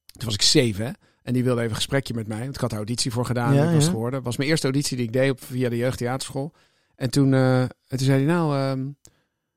[0.05, 2.39] Toen was ik zeven en die wilde even een gesprekje met mij.
[2.39, 4.23] Want ik had de auditie voor gedaan ja, en ik was geworden.
[4.23, 6.53] was mijn eerste auditie die ik deed op, via de jeugdtheaterschool.
[6.95, 8.85] En toen, uh, en toen zei hij nou, uh,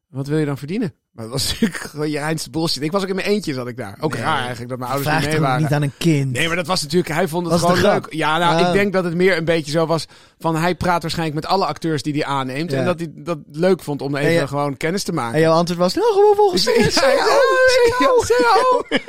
[0.08, 0.94] wat wil je dan verdienen?
[1.18, 2.82] Maar dat was natuurlijk gewoon je eindste bullshit.
[2.82, 3.96] Ik was ook in mijn eentje zat ik daar.
[4.00, 5.62] Ook nee, raar eigenlijk dat mijn ouders niet mee waren.
[5.62, 6.32] niet aan een kind.
[6.32, 7.14] Nee, maar dat was natuurlijk...
[7.14, 8.06] Hij vond het gewoon leuk.
[8.10, 10.06] Ja, nou, ik denk dat het meer een beetje zo was
[10.38, 10.56] van...
[10.56, 12.72] Hij praat waarschijnik met alle acteurs die hij aanneemt.
[12.72, 15.34] En dat hij dat leuk vond om even gewoon kennis te maken.
[15.34, 15.94] En jouw antwoord was...
[15.94, 16.74] Nou, gewoon volgens mij.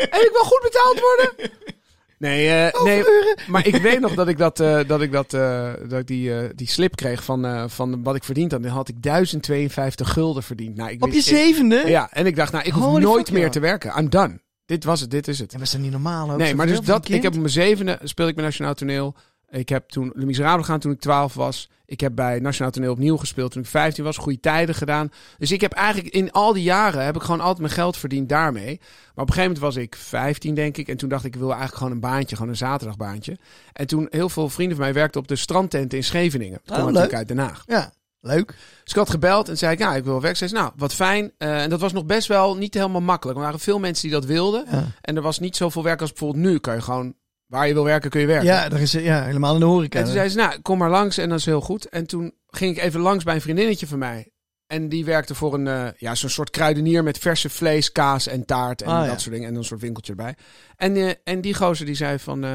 [0.09, 1.51] En ik wil goed betaald worden.
[2.19, 3.03] Nee, uh, nee
[3.47, 6.55] maar ik weet nog dat ik, dat, uh, dat ik, dat, uh, dat ik die,
[6.55, 8.63] die slip kreeg van, van wat ik verdiend had.
[8.63, 10.75] Dan had ik 1052 gulden verdiend.
[10.75, 11.83] Nou, ik Op je zevende?
[11.85, 13.97] ja, en ik dacht, nou, ik hoef nooit meer te werken.
[13.97, 14.39] I'm done.
[14.65, 15.53] Dit was het, dit is het.
[15.53, 16.37] En was dat niet normaal ook?
[16.37, 19.15] Nee, maar dus dat, ik heb op mijn zevende speelde ik bij Nationaal Toneel.
[19.51, 21.69] Ik heb toen Le Miserable gaan toen ik 12 was.
[21.85, 24.17] Ik heb bij Nationaal Toneel opnieuw gespeeld toen ik 15 was.
[24.17, 25.11] Goede tijden gedaan.
[25.37, 28.29] Dus ik heb eigenlijk in al die jaren heb ik gewoon altijd mijn geld verdiend
[28.29, 28.77] daarmee.
[28.79, 30.87] Maar op een gegeven moment was ik 15 denk ik.
[30.87, 32.35] En toen dacht ik, ik wil eigenlijk gewoon een baantje.
[32.35, 33.37] Gewoon een zaterdagbaantje.
[33.73, 36.59] En toen heel veel vrienden van mij werkten op de strandtent in Scheveningen.
[36.63, 37.63] Dat oh, natuurlijk uit Den Haag.
[37.65, 37.91] Ja.
[38.21, 38.47] Leuk.
[38.83, 40.35] Dus ik had gebeld en zei ik, ja, ik wil werk.
[40.35, 41.31] Zei nou, wat fijn.
[41.37, 43.37] Uh, en dat was nog best wel niet helemaal makkelijk.
[43.37, 44.65] Er waren veel mensen die dat wilden.
[44.71, 44.85] Ja.
[45.01, 46.59] En er was niet zoveel werk als bijvoorbeeld nu.
[46.59, 47.13] Kan je gewoon
[47.49, 48.45] waar je wil werken, kun je werken.
[48.45, 49.99] Ja, dat is ja, helemaal in de horeca.
[49.99, 51.85] En toen zei ze, nou, kom maar langs en dat is heel goed.
[51.85, 54.31] En toen ging ik even langs bij een vriendinnetje van mij.
[54.67, 58.45] En die werkte voor een, uh, ja, zo'n soort kruidenier met verse vlees, kaas en
[58.45, 59.49] taart en ah, dat soort dingen.
[59.49, 60.35] En een soort winkeltje erbij.
[60.75, 62.51] En, uh, en die gozer die zei van, uh,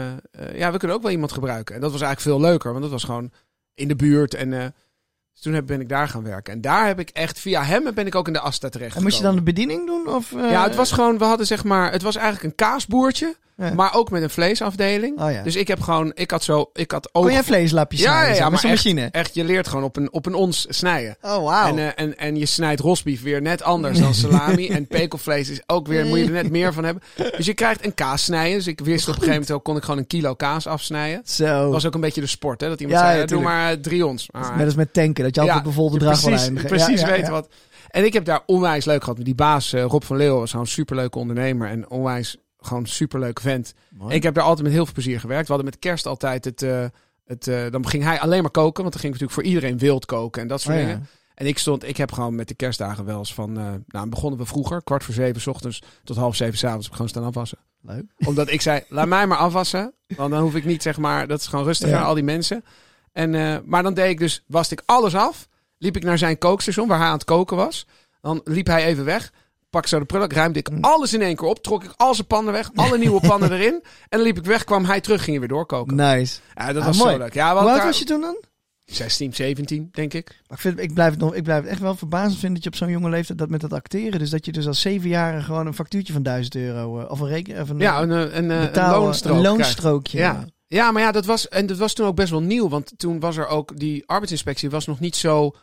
[0.55, 1.75] ja, we kunnen ook wel iemand gebruiken.
[1.75, 3.31] En dat was eigenlijk veel leuker, want dat was gewoon
[3.75, 4.35] in de buurt.
[4.35, 6.53] En dus toen ben ik daar gaan werken.
[6.53, 9.03] En daar heb ik echt, via hem ben ik ook in de Asta terecht En
[9.03, 10.09] moest je dan de bediening doen?
[10.09, 13.37] Of, Ja, het was gewoon, we hadden zeg maar, het was eigenlijk een kaasboertje.
[13.57, 15.21] Maar ook met een vleesafdeling.
[15.21, 15.43] Oh, ja.
[15.43, 17.23] Dus ik heb gewoon, ik had zo, ik had ook.
[17.23, 18.35] Kon jij vleeslapjes ja, snijden?
[18.35, 19.09] Ja, ja, met zo'n machine.
[19.11, 21.17] Echt, je leert gewoon op een, op een ons snijden.
[21.23, 21.69] Oh, wauw.
[21.69, 24.69] En, uh, en, en je snijdt rosbief weer net anders dan salami.
[24.77, 27.03] en pekelvlees is ook weer, moet je er net meer van hebben.
[27.37, 28.57] Dus je krijgt een kaas snijden.
[28.57, 31.23] Dus ik wist op een gegeven moment ook, kon ik gewoon een kilo kaas afsnijden.
[31.25, 31.63] Zo.
[31.63, 32.69] Dat was ook een beetje de sport, hè.
[32.69, 34.29] Dat iemand ja, zei, doe maar uh, drie ons.
[34.31, 36.69] Ah, net als met tanken, dat je altijd bijvoorbeeld bedrag wil eindigen.
[36.77, 37.49] Precies weet wat.
[37.91, 39.25] En ik heb daar onwijs leuk gehad.
[39.25, 41.69] Die baas, uh, Rob van Leeuwen, was gewoon een superleuke ondernemer.
[41.69, 43.75] En onwijs gewoon superleuke vent.
[44.09, 45.47] Ik heb daar altijd met heel veel plezier gewerkt.
[45.47, 46.63] We hadden met kerst altijd het...
[46.63, 46.85] Uh,
[47.25, 48.83] het uh, dan ging hij alleen maar koken.
[48.83, 51.09] Want dan ging natuurlijk voor iedereen wild koken en dat soort oh, dingen.
[51.35, 54.39] En ik stond, ik heb gewoon met de kerstdagen wel eens van, uh, nou begonnen
[54.39, 57.59] we vroeger, kwart voor zeven s ochtends tot half zeven s avonds, gewoon staan afwassen.
[57.81, 58.05] Leuk.
[58.27, 61.41] Omdat ik zei, laat mij maar afwassen, want dan hoef ik niet zeg maar, dat
[61.41, 62.03] is gewoon rustig ja.
[62.03, 62.65] al die mensen.
[63.13, 65.49] En, uh, maar dan deed ik dus, was ik alles af,
[65.79, 67.87] liep ik naar zijn kookstation waar hij aan het koken was.
[68.21, 69.33] Dan liep hij even weg
[69.75, 72.27] pak zo de prullenbak, ruimde ik alles in één keer op, trok ik al zijn
[72.27, 73.75] pannen weg, alle nieuwe pannen erin.
[74.09, 75.97] En dan liep ik weg, kwam hij terug, ging weer doorkoken.
[75.97, 76.41] Nice.
[76.55, 77.13] Ja, dat ah, was mooi.
[77.13, 77.35] zo leuk.
[77.35, 78.37] Ja, Hoe oud was je toen dan?
[78.85, 80.27] 16, 17, denk ik.
[80.27, 82.63] Maar ik, vind, ik, blijf het nog, ik blijf het echt wel verbazend vinden dat
[82.63, 84.19] je op zo'n jonge leeftijd dat met dat acteren.
[84.19, 87.29] Dus dat je dus als zevenjarige gewoon een factuurtje van 1000 euro uh, of een
[87.29, 87.61] reken.
[87.61, 89.37] Of een, ja, een, een, betaal, een loonstrook.
[89.37, 90.19] Een loonstrookje.
[90.19, 90.45] Ja.
[90.67, 92.69] ja, maar ja, dat was, en dat was toen ook best wel nieuw.
[92.69, 95.55] Want toen was er ook, die arbeidsinspectie was nog niet zo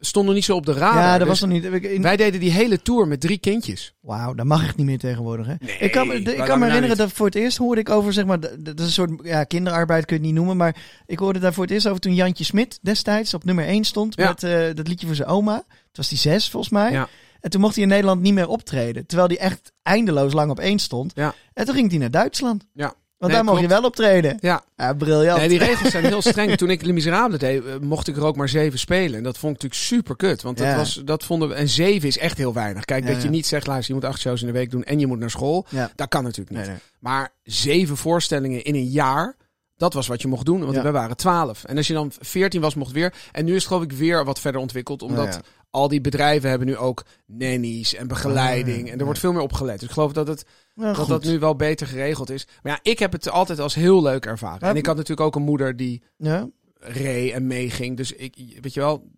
[0.00, 1.02] stonden niet zo op de radar.
[1.02, 2.00] Ja, dat was dus nog niet.
[2.00, 3.94] Wij deden die hele tour met drie kindjes.
[4.00, 5.46] Wauw, dat mag echt niet meer tegenwoordig.
[5.46, 5.54] Hè?
[5.58, 8.24] Nee, ik kan, ik kan me herinneren dat voor het eerst hoorde ik over, zeg
[8.24, 10.56] maar, dat is een soort ja, kinderarbeid, kun je het niet noemen.
[10.56, 13.84] Maar ik hoorde daar voor het eerst over toen Jantje Smit destijds op nummer 1
[13.84, 14.16] stond.
[14.16, 15.54] Met uh, dat liedje voor zijn oma.
[15.56, 16.92] Het was die zes volgens mij.
[16.92, 17.08] Ja.
[17.40, 19.06] En toen mocht hij in Nederland niet meer optreden.
[19.06, 21.12] Terwijl hij echt eindeloos lang op één stond.
[21.14, 21.34] Ja.
[21.52, 22.66] En toen ging hij naar Duitsland.
[22.72, 22.94] Ja.
[23.20, 24.36] Want daar mocht je wel optreden.
[24.40, 24.62] Ja.
[24.76, 24.92] ja.
[24.92, 25.38] briljant.
[25.38, 26.56] Nee, die regels zijn heel streng.
[26.56, 29.16] Toen ik Les Miserables deed, eh, mocht ik er ook maar zeven spelen.
[29.16, 30.42] En dat vond ik natuurlijk super kut.
[30.42, 31.54] Want dat, was, dat vonden we...
[31.54, 32.84] En zeven is echt heel weinig.
[32.84, 34.98] Kijk, dat je niet zegt, luister, je moet acht shows in de week doen en
[34.98, 35.66] je moet naar school.
[35.94, 36.76] Dat kan natuurlijk niet.
[36.98, 39.36] Maar zeven voorstellingen in een jaar
[39.76, 41.64] Dat was wat je mocht doen, want we waren 12.
[41.64, 43.14] En als je dan 14 was, mocht weer.
[43.32, 45.02] En nu is het geloof ik weer wat verder ontwikkeld.
[45.02, 48.90] Omdat al die bedrijven hebben nu ook nannies en begeleiding.
[48.90, 49.78] En er wordt veel meer opgelet.
[49.80, 51.08] Dus ik geloof dat het Nou, dat, goed.
[51.08, 52.46] dat nu wel beter geregeld is.
[52.62, 54.58] Maar ja, ik heb het altijd als heel leuk ervaren.
[54.60, 54.68] Ja.
[54.68, 56.48] En ik had natuurlijk ook een moeder die Ja.
[56.78, 57.96] reed en meeging.
[57.96, 59.08] Dus ik, weet je wel,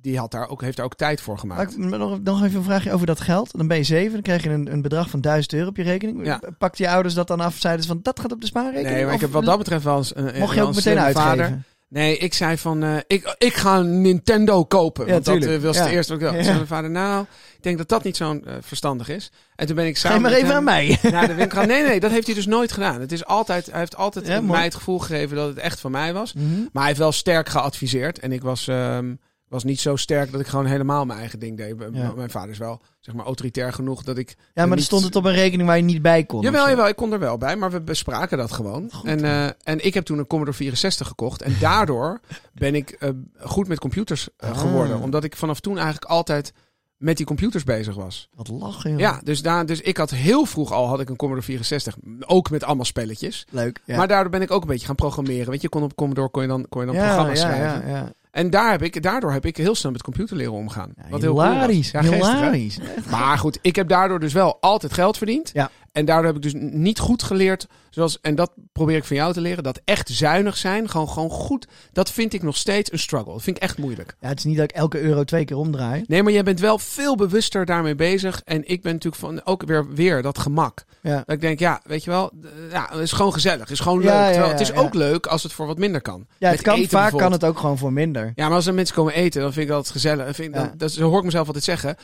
[0.00, 1.72] die had daar ook, heeft daar ook tijd voor gemaakt.
[1.72, 3.56] ik nog, nog even een vraagje over dat geld?
[3.56, 5.82] Dan ben je zeven, dan krijg je een, een bedrag van 1000 euro op je
[5.82, 6.24] rekening.
[6.24, 6.40] Ja.
[6.58, 7.56] Pakte je ouders dat dan af?
[7.58, 8.94] Zeiden ze van dat gaat op de spaarrekening?
[8.94, 11.28] Nee, maar ik heb wat dat betreft wel eens een Mocht je ook meteen uitgeven?
[11.28, 11.62] vader.
[11.90, 15.06] Nee, ik zei van, eh, ik, ik ga een Nintendo kopen.
[15.06, 15.82] Ja, want dat eh, was Ja.
[15.82, 16.38] het eerste wat ik dacht.
[16.38, 16.42] Ja.
[16.42, 17.22] Toen zei mijn vader, nou,
[17.56, 19.30] ik denk dat dat niet zo'n eh, verstandig is.
[19.56, 20.98] En toen ben ik Geef samen maar met even hem aan mij.
[21.10, 21.58] naar de winkel.
[21.58, 21.68] gaan.
[21.68, 23.00] Nee, nee, dat heeft hij dus nooit gedaan.
[23.00, 26.12] Het is altijd, hij heeft altijd mij het gevoel gegeven dat het echt van mij
[26.12, 26.32] was.
[26.32, 26.44] Mhm.
[26.60, 28.18] Maar hij heeft wel sterk geadviseerd.
[28.18, 29.14] En ik was, ehm,
[29.50, 31.74] was niet zo sterk dat ik gewoon helemaal mijn eigen ding deed.
[31.92, 32.12] Ja.
[32.16, 34.28] Mijn vader is wel, zeg maar, autoritair genoeg dat ik...
[34.38, 36.40] Ja, maar niet- dan stond het op een rekening waar je niet bij kon.
[36.40, 38.88] Jawel, jawel, ik kon er wel bij, maar we bespraken dat gewoon.
[38.92, 41.42] Goed, en, eh, en ik heb toen een Commodore 64 gekocht.
[41.42, 42.20] En daardoor
[42.52, 43.10] ben ik eh,
[43.40, 44.58] goed met computers eh, Ah.
[44.58, 45.00] geworden.
[45.00, 46.52] Omdat ik vanaf toen eigenlijk altijd
[46.96, 48.28] met die computers bezig was.
[48.34, 48.98] Wat lachen, joh.
[49.00, 51.96] Ja, dus, daar, dus ik had heel vroeg al had ik een Commodore 64.
[52.26, 53.46] Ook met allemaal spelletjes.
[53.50, 53.80] Leuk.
[53.84, 53.96] Ja.
[53.96, 55.50] Maar daardoor ben ik ook een beetje gaan programmeren.
[55.50, 57.88] Weet je, kon op Commodore kon je dan, kon je dan ja, programma's ja, schrijven.
[57.88, 58.12] Ja, ja.
[58.30, 60.92] En daar heb ik, daardoor heb ik heel snel met computer leren omgaan.
[60.96, 61.90] Ja, wat heel cool hilarisch.
[61.90, 62.14] Ja, hè?
[62.14, 62.78] hilarisch.
[63.10, 65.50] Maar goed, ik heb daardoor dus wel altijd geld verdiend.
[65.52, 65.70] Ja.
[65.92, 67.66] En daardoor heb ik dus niet goed geleerd.
[67.90, 69.62] Zoals, en dat probeer ik van jou te leren.
[69.62, 70.88] Dat echt zuinig zijn.
[70.88, 71.68] Gewoon, gewoon goed.
[71.92, 73.32] Dat vind ik nog steeds een struggle.
[73.32, 74.16] Dat vind ik echt moeilijk.
[74.20, 76.04] Ja, het is niet dat ik elke euro twee keer omdraai.
[76.06, 78.42] Nee, maar jij bent wel veel bewuster daarmee bezig.
[78.44, 80.84] En ik ben natuurlijk van ook weer, weer dat gemak.
[81.02, 81.16] Ja.
[81.16, 82.30] Dat ik denk, ja, weet je wel.
[82.70, 83.60] Ja, het is gewoon gezellig.
[83.60, 84.08] Het is gewoon leuk.
[84.08, 86.26] Ja, ja, Terwijl ja, het is ook leuk als het voor wat minder kan.
[86.38, 88.32] Ja, het Met kan, eten vaak kan het ook gewoon voor minder.
[88.34, 90.24] Ja, maar als er mensen komen eten, dan vind ik dat gezellig.
[90.24, 91.96] Dan Vind ik, dan, dat, zo hoor ik mezelf altijd zeggen.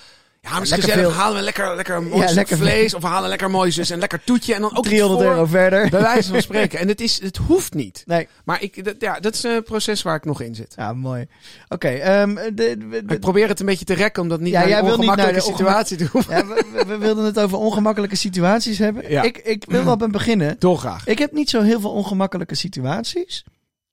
[0.47, 1.09] Ja, maar het is lekker gezellig.
[1.13, 1.17] veel.
[1.19, 2.95] We halen we lekker, lekker mooi Ja, stuk lekker vlees.
[2.95, 4.55] Of we halen lekker mooi zus en lekker toetje.
[4.55, 5.91] En dan ook iets 300 voor, euro verder.
[5.91, 6.79] Bij wijze van spreken.
[6.79, 8.03] En het, is, het hoeft niet.
[8.07, 8.29] Nee.
[8.45, 10.73] Maar ik, dat, ja, dat is een proces waar ik nog in zit.
[10.77, 11.27] Ja, mooi.
[11.69, 14.53] Oké, ehm, de- Maar de- ik probeer het een beetje te rekken om dat niet
[14.53, 17.39] Ja, naar jij een wil niet naar de situatie te ja, we, we- wilden het
[17.41, 19.11] over ongemakkelijke situaties hebben.
[19.11, 19.23] Ja.
[19.23, 20.57] Ik, ik wil wel beginnen.
[20.59, 21.07] Dolgraag.
[21.07, 23.45] Ik heb niet zo heel veel ongemakkelijke situaties.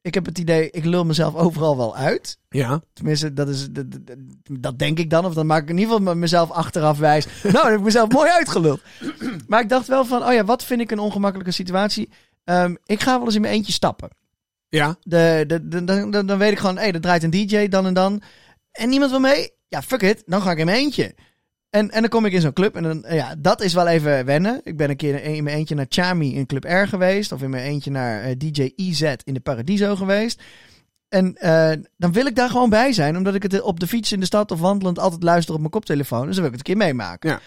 [0.04, 2.38] Ik heb het idee, ik lul mezelf overal wel uit.
[2.50, 2.82] Ja.
[2.94, 4.18] Tenminste, dat, is, dat, dat-
[4.60, 5.26] dat denk ik dan.
[5.26, 7.26] Of dan maak ik in ieder geval mezelf achteraf wijs.
[7.44, 8.82] Nou, dan heb ik mezelf mooi uitgeluld.
[9.48, 12.10] Maar ik dacht wel van, oh ja, wat vind ik een ongemakkelijke situatie?
[12.44, 14.10] Ehm, ik ga wel eens in mijn eentje stappen.
[14.70, 14.96] Ja.
[15.02, 17.86] De, de, de- dan, dan, dan weet ik gewoon, hé, er draait een DJ dan
[17.86, 18.22] en dan.
[18.72, 19.52] En niemand wil mee.
[19.68, 20.24] Ja, fuck it.
[20.26, 21.16] Dan ga ik in mijn eentje.
[21.74, 24.26] En, en dan kom ik in zo'n club en dan, ja, dat is wel even
[24.26, 24.62] wennen.
[24.64, 27.32] Ik ben een keer in mijn eentje naar Chami in Club R geweest.
[27.32, 30.42] Of in mijn eentje naar eh, DJ IZ in de Paradiso geweest.
[31.10, 33.18] En eh, dan wil ik daar gewoon bij zijn.
[33.18, 35.72] Omdat ik het op de fiets in de stad of wandelend altijd luister op mijn
[35.72, 36.26] koptelefoon.
[36.26, 37.30] Dus dan wil ik het een keer meemaken.
[37.30, 37.40] Ja.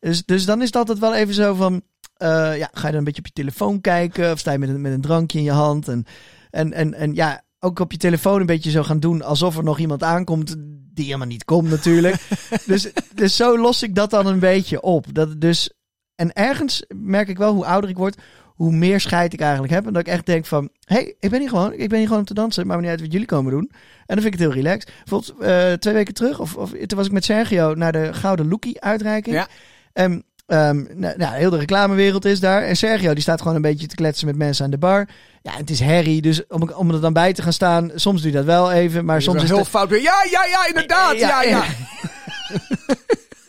[0.00, 1.82] Dus, dus dan is het altijd wel even zo van...
[2.16, 4.32] eh, ja, ga je dan een beetje op je telefoon kijken?
[4.32, 5.88] Of sta je met een, met een drankje in je hand?
[5.88, 6.04] En,
[6.50, 9.22] en, en, en ja, ook op je telefoon een beetje zo gaan doen...
[9.22, 10.56] alsof er nog iemand aankomt
[10.94, 12.16] die helemaal niet komt natuurlijk.
[12.66, 15.06] dus, dus zo los ik dat dan een beetje op.
[15.12, 15.70] Dat dus,
[16.14, 18.16] en ergens merk ik wel hoe ouder ik word...
[18.44, 19.86] hoe meer scheid ik eigenlijk heb.
[19.86, 20.68] En dat ik echt denk van...
[20.84, 21.72] hé, hey, ik ben hier gewoon.
[21.72, 22.66] Ik ben hier gewoon om te dansen.
[22.66, 23.70] Maar niet uit wat jullie komen doen.
[24.06, 24.92] En dan vind ik het heel relaxed.
[25.04, 26.40] Bijvoorbeeld eh, twee weken terug...
[26.40, 29.36] Of, of toen was ik met Sergio naar de Gouden Lookie uitreiking.
[29.36, 29.48] Ja.
[29.92, 32.62] En ehm, nou, nou, heel de reclamewereld is daar.
[32.62, 35.08] En Sergio die staat gewoon een beetje te kletsen met mensen aan de bar.
[35.42, 36.22] Ja, het is herrie.
[36.22, 37.90] Dus om, om er dan bij te gaan staan...
[37.94, 39.04] Soms doe je dat wel even.
[39.04, 39.68] Maar soms is heel het...
[39.68, 40.02] fout weer.
[40.02, 41.18] Ja, ja, ja, inderdaad.
[41.18, 41.64] Ja, ja.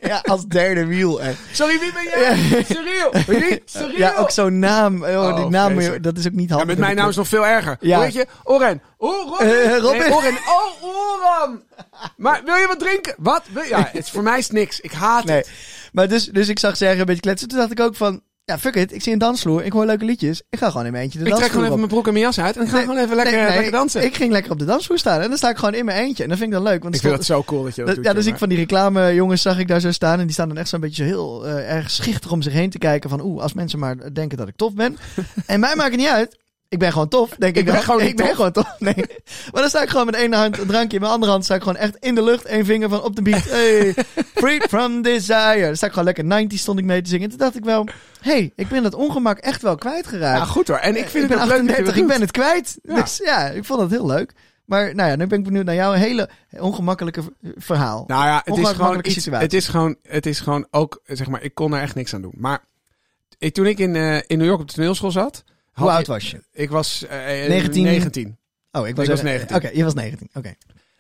[0.02, 1.22] Ja, als derde wiel.
[1.22, 1.38] echt.
[1.52, 2.36] Sorry, wie ben jij?
[3.28, 3.62] Wie?
[3.66, 3.98] Cyril.
[3.98, 5.04] Ja, ook zo'n naam.
[5.04, 6.04] Oh, Oh, die naam, vreselijk.
[6.04, 6.76] dat is ook niet Ja, handig.
[6.76, 7.78] met mijn naam is nog veel erger.
[7.80, 8.00] Ja.
[8.00, 8.28] Weet je?
[8.44, 8.82] Oren.
[8.98, 9.48] Oh, Robin.
[9.48, 10.00] Eh, Robin.
[10.00, 10.34] Nee, Oren.
[10.34, 11.62] Oh, Oran.
[12.18, 13.14] Maar wil je wat drinken?
[13.18, 13.42] Wat?
[13.70, 14.80] Ja, het is voor mij is het niks.
[14.80, 15.38] Ik haat Nee.
[15.38, 15.50] het.
[15.96, 17.48] Maar dus, dus ik zag Sergio een beetje kletsen.
[17.48, 18.22] Toen dacht ik ook van...
[18.46, 18.94] Ja, fuck it.
[18.94, 19.64] Ik zie een dansvloer.
[19.66, 20.42] Ik hoor leuke liedjes.
[20.50, 21.90] Ik ga gewoon in mijn eentje de Ik trek dansvloer gewoon even op.
[21.92, 23.54] mijn broek en mijn jas uit en ik ga Nee, gewoon even lekker, Nee, nee,
[23.54, 24.02] lekker dansen.
[24.02, 25.22] Ik, Ik ging lekker op de dansvloer staan.
[25.22, 26.24] En dan sta ik gewoon in mijn eentje.
[26.24, 26.82] En dat vind ik dan leuk.
[26.84, 28.06] Want er vind het zo cool dat je dat dat- doet.
[28.06, 30.20] ja, dus ik van die reclame jongens zag ik daar zo staan.
[30.20, 32.70] En die staan dan echt zo'n beetje zo heel eh, erg schichtig om zich heen
[32.70, 33.10] te kijken.
[33.10, 34.98] Van oeh, als mensen maar denken dat ik tof ben.
[35.46, 36.38] en mij maakt het niet uit.
[36.76, 37.60] Ik ben gewoon tof, denk ik.
[37.60, 37.84] Ik ben dan.
[37.84, 38.36] gewoon ik ben tof.
[38.36, 38.76] gewoon tof.
[38.80, 38.96] Nee.
[39.52, 40.96] Maar dan sta ik gewoon met één hand een drankje.
[40.96, 42.46] In mijn andere hand sta ik gewoon echt in de lucht.
[42.46, 43.44] één vinger van op de beat.
[43.50, 43.96] Hey,
[44.34, 45.66] freed from desire.
[45.66, 47.24] Dan sta ik gewoon lekker 90 stond ik mee te zingen.
[47.24, 47.88] En toen dacht ik wel,
[48.22, 50.40] hey, ik ben dat ongemak echt wel kwijtgeraakt.
[50.40, 50.78] Ja, goed hoor.
[50.78, 52.32] En ik vind ik het ben ook leuk dat je 38, dat ik ben het
[52.32, 52.80] kwijt.
[52.84, 53.02] Ja.
[53.02, 54.34] Dus ja, ik vond dat heel leuk.
[54.66, 57.22] Maar nou ja, nu ben ik benieuwd naar jouw hele ongemakkelijke
[57.56, 58.04] verhaal.
[58.08, 59.46] Nou ja, het is, gewoon Ongemakkelijke iets, situatie.
[59.46, 62.22] het is gewoon, het is gewoon ook, zeg maar, ik kon er echt niks aan
[62.22, 62.34] doen.
[62.38, 62.64] Maar
[63.38, 65.44] ik, toen ik in, eh, in New York op de toneelschool zat,
[65.76, 66.44] Hoe oud was je?
[66.52, 67.84] Ik was eh, 19?
[67.84, 68.38] 19.
[68.72, 69.56] Oh, ik was, Ik was er- 19.
[69.56, 70.30] Oké, je was 19.
[70.34, 70.54] Oké.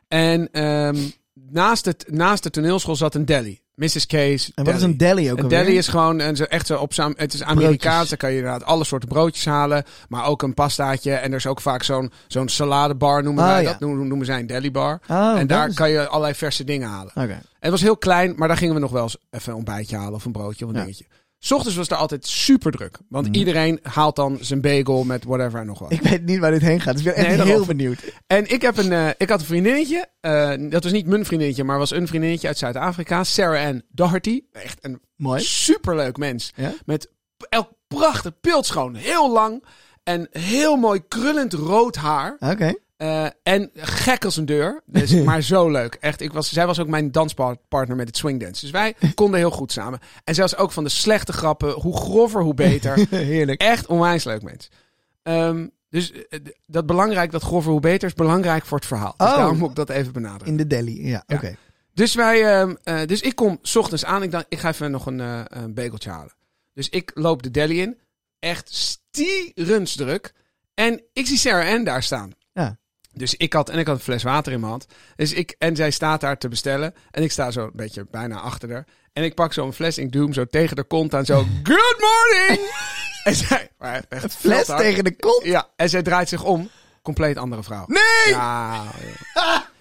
[0.08, 0.98] En ehm,
[1.34, 3.64] naast, het, naast de toneelschool zat een deli.
[3.76, 4.06] Mrs.
[4.06, 4.52] Case.
[4.56, 5.64] En wat is een deli ook Een alweer?
[5.64, 6.96] deli is gewoon een, zo echt zo op.
[6.96, 8.10] Het is Amerikaans.
[8.10, 9.84] Dan kan je inderdaad alle soorten broodjes halen.
[10.10, 11.14] Maar ook een pastaatje.
[11.14, 13.72] En er is ook vaak zo'n zo'n saladebar noemen Ah, wij ja.
[13.72, 13.80] dat.
[13.80, 15.00] Noemen, noemen zij een delibar.
[15.08, 17.12] Oh, en daar is- kan je allerlei verse dingen halen.
[17.16, 17.42] Oké.
[17.60, 20.14] Het was heel klein, maar daar gingen we nog wel eens even een ontbijtje halen
[20.14, 20.84] of een broodje of een Ja.
[20.84, 21.06] dingetje.
[21.46, 22.98] 's Ochtends was er altijd super druk.
[23.10, 23.36] Want Mhm.
[23.36, 25.92] iedereen haalt dan zijn bagel met whatever en nog wat.
[25.92, 28.00] Ik weet niet waar dit heen gaat, dus ik ben echt Nee, heel benieuwd.
[28.28, 30.08] En ik, heb een, eh, ik had een vriendinnetje.
[30.22, 33.24] eh, dat was niet mijn vriendinnetje, maar was een vriendinnetje uit Zuid-Afrika.
[33.24, 34.42] Sarah Ann Doherty.
[34.52, 35.42] Echt een Mooi.
[35.42, 36.52] superleuk mens.
[36.56, 36.74] Ja?
[36.86, 37.10] Met
[37.50, 38.96] elk prachtig beeldschoon.
[38.96, 39.64] Heel lang.
[40.04, 42.36] En heel mooi krullend rood haar.
[42.40, 42.74] Oké.
[42.98, 44.82] Eh, en gek als een deur.
[44.86, 45.94] Dus, maar zo leuk.
[46.00, 48.62] Echt, ik was, zij was ook mijn danspartner met het swingdance.
[48.62, 50.00] Dus wij konden heel goed samen.
[50.24, 51.72] En zij was ook van de slechte grappen.
[51.72, 53.08] Hoe grover, hoe beter.
[53.10, 53.62] Heerlijk.
[53.62, 54.70] Echt onwijs leuk mens.
[55.24, 59.14] Ehm, dus eh, dat belangrijk, dat grover hoe beter, is belangrijk voor het verhaal.
[59.18, 59.36] Dus Oh.
[59.36, 60.48] daarom moet ik dat even benadrukken.
[60.48, 61.24] In de deli, ja.
[61.28, 61.36] Ja.
[61.36, 61.56] Oké.
[61.94, 64.24] Dus, wij, ehm, eh, dus ik kom 's ochtends aan.
[64.24, 65.20] Ik dacht, ik ga even nog een,
[65.60, 66.34] een bageltje halen.
[66.74, 67.98] Dus ik loop de deli in.
[68.40, 70.34] Echt stierensdruk.
[70.74, 72.32] En ik zie Sarah Ann daar staan.
[73.18, 74.86] Dus ik had, en ik had een fles water in mijn hand.
[75.16, 76.94] Dus ik, en zij staat daar te bestellen.
[77.12, 78.86] En ik sta zo een beetje bijna achter haar.
[79.14, 81.26] En ik pak zo een fles en ik doe hem zo tegen de kont aan.
[81.26, 82.70] Zo, good morning!
[83.24, 85.44] en zij, maar echt Fles tegen de kont.
[85.44, 86.70] Ja, en zij draait zich om.
[87.02, 87.86] Compleet andere vrouw.
[87.88, 88.34] Nee!
[88.34, 88.84] Ja.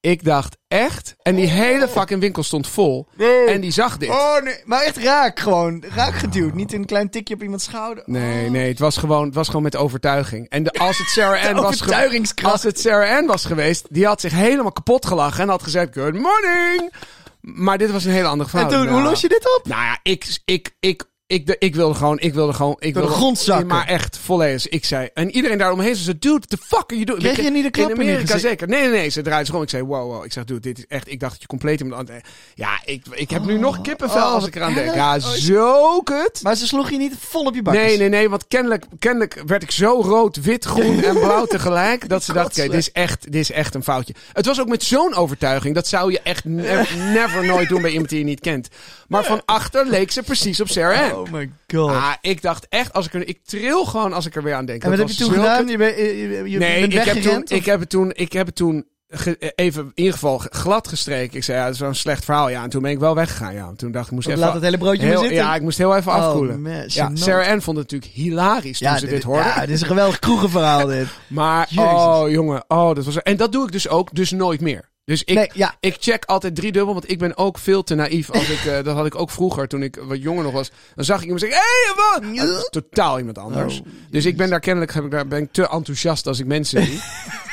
[0.00, 1.14] Ik dacht echt.
[1.22, 3.08] En die hele fucking winkel stond vol.
[3.46, 4.08] En die zag dit.
[4.08, 5.84] Oh nee, maar echt raak gewoon.
[5.94, 6.54] Raak geduwd.
[6.54, 8.02] Niet een klein tikje op iemands schouder.
[8.06, 10.48] Nee, nee, het was gewoon, het was gewoon met overtuiging.
[10.48, 12.42] En de, als het Sarah Ann was geweest.
[12.42, 15.94] Als het Sarah Ann was geweest, die had zich helemaal kapot gelachen en had gezegd:
[15.94, 16.92] Good morning.
[17.40, 18.62] Maar dit was een hele andere vrouw.
[18.62, 19.66] En toen, Nou, hoe los je dit op?
[19.68, 23.00] Nou ja, ik, ik, ik, ik, de- ik wilde gewoon, ik wilde gewoon, ik de
[23.00, 23.66] wilde grond zakken.
[23.66, 24.68] Maar echt volledig.
[24.68, 27.22] Ik zei, en iedereen daaromheen zei, dude, the fuck are you doing?
[27.22, 28.68] Kreeg je niet de klap in in Amerika zeker.
[28.68, 29.08] Nee, nee, nee.
[29.08, 29.62] Ze draaide zich om.
[29.62, 30.24] Ik zei, wow, wow.
[30.24, 32.20] Ik zeg, dude, dit is echt, ik dacht dat je compleet iemand aan
[32.54, 34.94] Ja, ik, ik heb nu nog kippenvel oh, als wat ik eraan denk.
[34.94, 36.40] Ja, Oh, zo kut.
[36.42, 37.82] Maar ze sloeg je niet vol op je bakjes.
[37.82, 42.08] Nee, nee, nee, want kennelijk, kennelijk werd ik zo rood, wit, groen en blauw tegelijk.
[42.08, 44.14] Dat ze dacht, oké, dit, is echt, dit is echt een foutje.
[44.32, 45.74] Het was ook met zo'n overtuiging.
[45.74, 48.68] Dat zou je echt ne- never nooit doen bij iemand die je niet kent.
[49.08, 51.17] Maar van achter leek ze precies op Sarah.
[51.20, 51.90] Oh my god.
[51.90, 54.64] Ah, ik dacht echt, als ik er, ik tril gewoon als ik er weer aan
[54.64, 54.82] denk.
[54.82, 55.68] en wat heb je toen zulke- gedaan?
[55.68, 58.54] Je, bent- je, Nee, bent ik heb, toen, ik heb het toen, ik heb het
[58.56, 61.36] toen ge- even in ieder geval glad gestreken.
[61.36, 62.48] Ik zei, ja, dat is wel een slecht verhaal.
[62.48, 63.54] Ja, en toen ben ik wel weggegaan.
[63.54, 64.40] Ja, toen dacht ik, ik moest even...
[64.40, 65.36] Laat het hele broodje maar heel, zitten.
[65.38, 66.56] ja, ik moest heel even afkoelen.
[66.56, 67.10] Oh, man, ja.
[67.14, 69.42] Sarah Ann vond het natuurlijk hilarisch toen ze dit hoorde.
[69.48, 71.06] Ja, dit is een geweldig kroegenverhaal dit.
[71.26, 71.84] Maar, Jezus.
[71.84, 73.22] oh jongen, oh, dat was...
[73.22, 74.88] En dat doe ik dus ook, dus nooit meer.
[75.08, 75.74] Dus ik, nee, ja.
[75.80, 78.30] ik check altijd drie dubbel, want ik ben ook veel te naïef.
[78.30, 80.70] Als ik, eh, dat had ik ook vroeger, toen ik wat jonger nog was.
[80.94, 82.36] Dan zag ik iemand zeggen, hé, hey, wat?
[82.36, 83.80] Dat is totaal iemand anders.
[83.80, 86.46] Oh, dus ik ben daar kennelijk heb ik daar, ben ik te enthousiast als ik
[86.46, 87.00] mensen zie.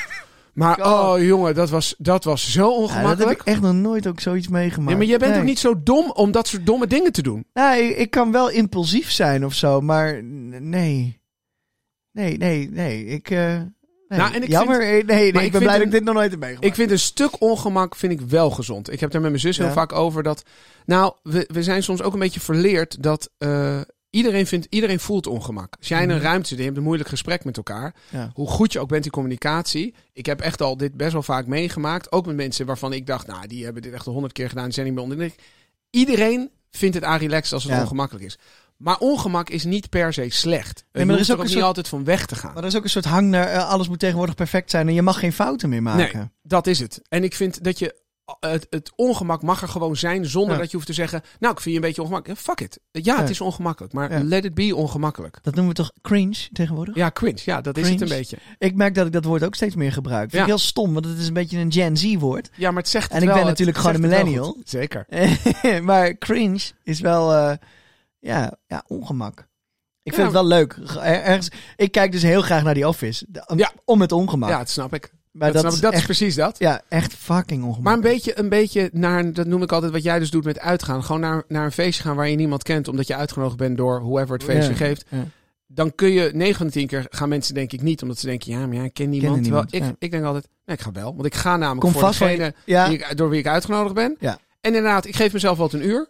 [0.53, 3.39] maar, oh jongen, dat was, dat was zo Ja, dat heb ongemakkelijk.
[3.39, 4.87] ik echt nog nooit ook zoiets meegemaakt.
[4.87, 5.39] Nee, maar jij bent Nee.
[5.39, 7.45] ook niet zo dom om dat soort domme dingen te doen.
[7.53, 11.21] Nou, ik, kan wel impulsief zijn of zo, maar nee.
[12.11, 13.05] Nee, nee, nee.
[13.05, 13.61] Ik, eh,
[14.07, 14.19] nee.
[14.19, 16.03] Nou, en ik Jammer, eh, nee, nee, ik, ik ben vind blij dat ik dit
[16.03, 16.65] nog nooit heb meegemaakt.
[16.67, 18.91] Ik vind een stuk ongemak vind ik wel gezond.
[18.91, 20.43] Ik heb daar met mijn zus heel vaak over dat.
[20.85, 25.27] Nou, we, we zijn soms ook een beetje verleerd dat eh, iedereen vindt, iedereen voelt
[25.27, 25.75] ongemak.
[25.79, 26.25] Als jij in een Mhm.
[26.25, 28.31] ruimte zit en je hebt een moeilijk gesprek met elkaar, Ja.
[28.33, 29.93] hoe goed je ook bent in communicatie.
[30.13, 33.27] Ik heb echt al dit best wel vaak meegemaakt, ook met mensen waarvan ik dacht,
[33.27, 35.31] nou, die hebben dit echt al honderd keer gedaan, die zijn niet meer onder.
[35.89, 37.81] Iedereen vindt het aan relaxed als het Ja.
[37.81, 38.37] ongemakkelijk is.
[38.77, 40.85] Maar ongemak is niet per se slecht.
[40.91, 42.53] maar je er is er ook niet soort- altijd van weg te gaan.
[42.53, 44.93] Maar er is ook een soort hang naar eh, alles moet tegenwoordig perfect zijn en
[44.93, 46.17] je mag geen fouten meer maken.
[46.19, 47.01] Nee, dat is het.
[47.09, 48.03] En ik vind dat je
[48.39, 50.59] het, het ongemak mag er gewoon zijn zonder Ja.
[50.61, 52.39] dat je hoeft te zeggen, nou, ik vind je een beetje ongemakkelijk.
[52.41, 52.79] Fuck it.
[52.91, 53.29] Ja, het Ja.
[53.29, 54.23] is ongemakkelijk, maar Ja.
[54.23, 55.37] let it be ongemakkelijk.
[55.41, 56.95] Dat noemen we toch cringe tegenwoordig?
[56.95, 57.39] Ja, cringe.
[57.45, 58.37] Ja, dat is het een beetje.
[58.57, 60.21] Ik merk dat ik dat woord ook steeds meer gebruik.
[60.29, 60.39] Vind Ja.
[60.41, 62.49] ik heel stom, want het is een beetje een Gen Z woord.
[62.55, 63.37] Ja, maar het zegt het En ik wel.
[63.37, 64.57] ben natuurlijk gewoon een millennial.
[64.63, 65.05] Zeker.
[65.83, 67.51] maar cringe is wel, eh,
[68.25, 69.47] ja, ja, ongemak.
[70.03, 70.73] Ik vind het wel leuk.
[70.73, 73.25] Er- Ergens, ik kijk dus heel graag naar die Office.
[73.55, 73.71] Ja.
[73.85, 74.49] Om het ongemak.
[74.49, 75.11] Ja, dat snap ik.
[75.31, 76.59] maar dat dat, is precies dat.
[76.59, 77.83] ja, echt fucking ongemak.
[77.83, 80.59] Maar een beetje, een beetje naar, dat noem ik altijd wat jij dus doet met
[80.59, 81.03] uitgaan.
[81.03, 83.99] Gewoon naar, naar een feestje gaan waar je niemand kent, omdat je uitgenodigd bent door
[84.01, 84.77] whoever het feestje Ja.
[84.77, 85.05] geeft.
[85.09, 85.23] Ja.
[85.67, 88.25] Dan kun je 9 van de 10 keer gaan mensen denk ik niet, omdat ze
[88.25, 89.41] denken, ja, maar ja, ik ken niemand.
[89.41, 89.95] niemand, Terwijl ja.
[89.97, 91.13] ik, ik denk altijd, nee, ik ga wel.
[91.13, 94.17] Want ik ga namelijk Kom voor vast degene die ik, door wie ik uitgenodigd ben.
[94.19, 96.09] En inderdaad, ik geef mezelf altijd een uur.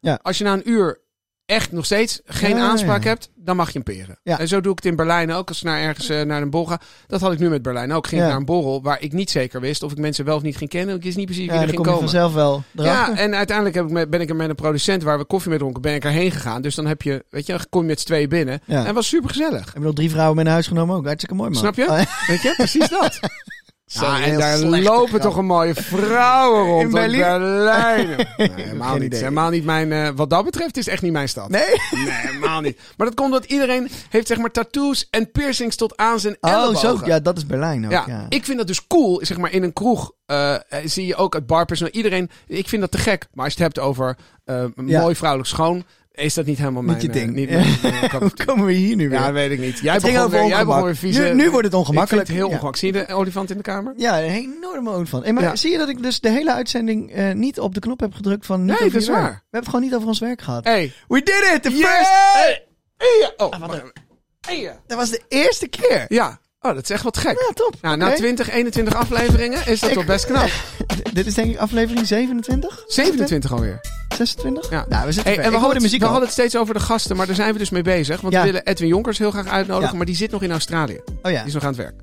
[0.00, 0.18] Ja.
[0.22, 1.00] Als je na een uur
[1.46, 3.08] echt nog steeds geen Ja, aanspraak ja.
[3.08, 4.18] hebt, dan mag je hem peren.
[4.22, 4.38] Ja.
[4.38, 5.48] En zo doe ik het in Berlijn ook.
[5.48, 6.80] Als ik naar ergens eh, naar een borrel ga.
[7.06, 8.06] Dat had ik nu met Berlijn ook.
[8.06, 8.26] Ging Ja.
[8.26, 10.56] ik naar een borrel waar ik niet zeker wist of ik mensen wel of niet
[10.56, 10.96] ging kennen.
[10.96, 13.14] Ik wist niet precies wie ja, er ging kom vanzelf wel erachter.
[13.14, 15.50] Ja, en uiteindelijk heb ik met, ben ik er met een producent waar we koffie
[15.50, 16.62] mee dronken, ben ik erheen gegaan.
[16.62, 18.60] Dus dan heb je, weet je, dan kom je met z'n tweeën binnen.
[18.64, 18.86] Ja.
[18.86, 19.64] En was super gezellig.
[19.64, 21.04] Heb je nog drie vrouwen mee naar huis genomen ook?
[21.04, 21.58] Hartstikke mooi man.
[21.58, 21.84] Snap je?
[21.84, 23.18] Oh, Weet je, precies dat.
[23.88, 27.40] Ja, en daar lopen toch een mooie vrouwen rond in Berlijn.
[27.40, 28.06] Berlijn.
[28.36, 29.12] Nee, helemaal niet.
[29.14, 29.92] Helemaal niet mijn.
[29.92, 31.48] eh, wat dat betreft is echt niet mijn stad.
[31.48, 31.62] Nee?
[31.90, 32.78] Nee, helemaal niet.
[32.96, 36.50] Maar dat komt omdat iedereen heeft zeg maar tattoos en piercings tot aan zijn Oh,
[36.50, 36.98] ellebogen.
[36.98, 37.06] zo.
[37.06, 37.90] Ja, dat is Berlijn ook.
[37.90, 39.20] Ja, Ja, ik vind dat dus cool.
[39.22, 41.92] Zeg maar in een kroeg eh, zie je ook het barpersoneel.
[41.92, 43.26] Iedereen, ik vind dat te gek.
[43.32, 45.00] Maar als je het hebt over eh, Ja.
[45.00, 45.84] mooi vrouwelijk schoon,
[46.16, 47.34] is dat niet helemaal mijn Niet je eh, ding.
[47.34, 47.50] niet
[47.82, 48.44] mijn- Hoe tea.
[48.44, 49.18] komen we hier nu weer?
[49.18, 49.78] Ja, weet ik niet.
[49.78, 50.84] Jij begon weer, jij begon ongemak.
[50.84, 51.22] weer vieze...
[51.22, 52.26] Nu- nu wordt het Ik ongemakkelijk.
[52.26, 52.76] vind het heel ongemakkelijk.
[52.76, 53.92] Zie je de olifant in de kamer?
[53.96, 55.24] Ja, een enorme olifant.
[55.24, 55.56] Hey, maar Ja.
[55.56, 58.46] zie je dat ik dus de hele uitzending eh, niet op de knop heb gedrukt
[58.46, 58.64] van...
[58.64, 59.22] Nee, dat is waar.
[59.22, 60.64] We hebben het gewoon niet over ons werk gehad.
[60.64, 60.92] Hey.
[61.08, 61.62] We did it!
[61.62, 62.10] The first...
[62.32, 62.66] Hey.
[62.96, 63.32] Hey.
[63.36, 63.92] Oh, wat een- even.
[64.40, 64.78] Hey.
[64.86, 66.04] Dat was de eerste keer.
[66.08, 66.40] Ja.
[66.68, 67.38] Oh, dat is echt wat gek.
[67.46, 67.74] Ja, top.
[67.80, 68.16] Nou, na Oké.
[68.16, 70.48] 20, 21 afleveringen is dat toch best knap.
[71.12, 72.82] Dit is denk ik aflevering 27?
[72.86, 73.80] 27 alweer.
[74.16, 74.70] 26?
[74.70, 74.86] Ja.
[74.88, 76.80] Nou, we zitten Hey, en we hadden, de muziek we hadden het steeds over de
[76.80, 78.20] gasten, maar daar zijn we dus mee bezig.
[78.20, 78.40] Want Ja.
[78.40, 79.96] we willen Edwin Jonkers heel graag uitnodigen, Ja.
[79.96, 81.00] maar die zit nog in Australië.
[81.22, 81.94] Oh ja, Die is nog aan het werk.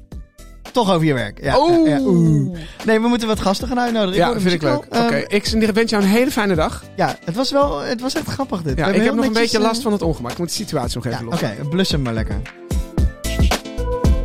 [0.72, 1.44] toch over je werk.
[1.44, 2.58] Ja, oeh.
[2.86, 4.16] Nee, we moeten wat gasten gaan uitnodigen.
[4.18, 4.76] Ja, vind ik leuk.
[4.86, 6.84] Oké, Ehm, ik wens jou een hele fijne dag.
[6.96, 8.78] ja, het was wel, het was echt grappig dit.
[8.78, 10.32] Ja, ik heb nog een beetje eh, last van het ongemak.
[10.32, 11.70] Ik moet de situatie nog even oké, lossen.
[11.70, 12.42] blus hem maar lekker.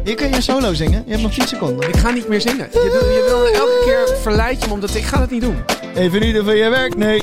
[0.09, 1.03] Hier kun je een solo zingen.
[1.07, 1.89] Je hebt nog 10 seconden.
[1.89, 2.69] Ik ga niet meer zingen.
[2.73, 5.57] Je, wil- je wil elke keer verleid je me, omdat ik ga dat niet doen.
[5.95, 7.23] Even niet van je werk, nee.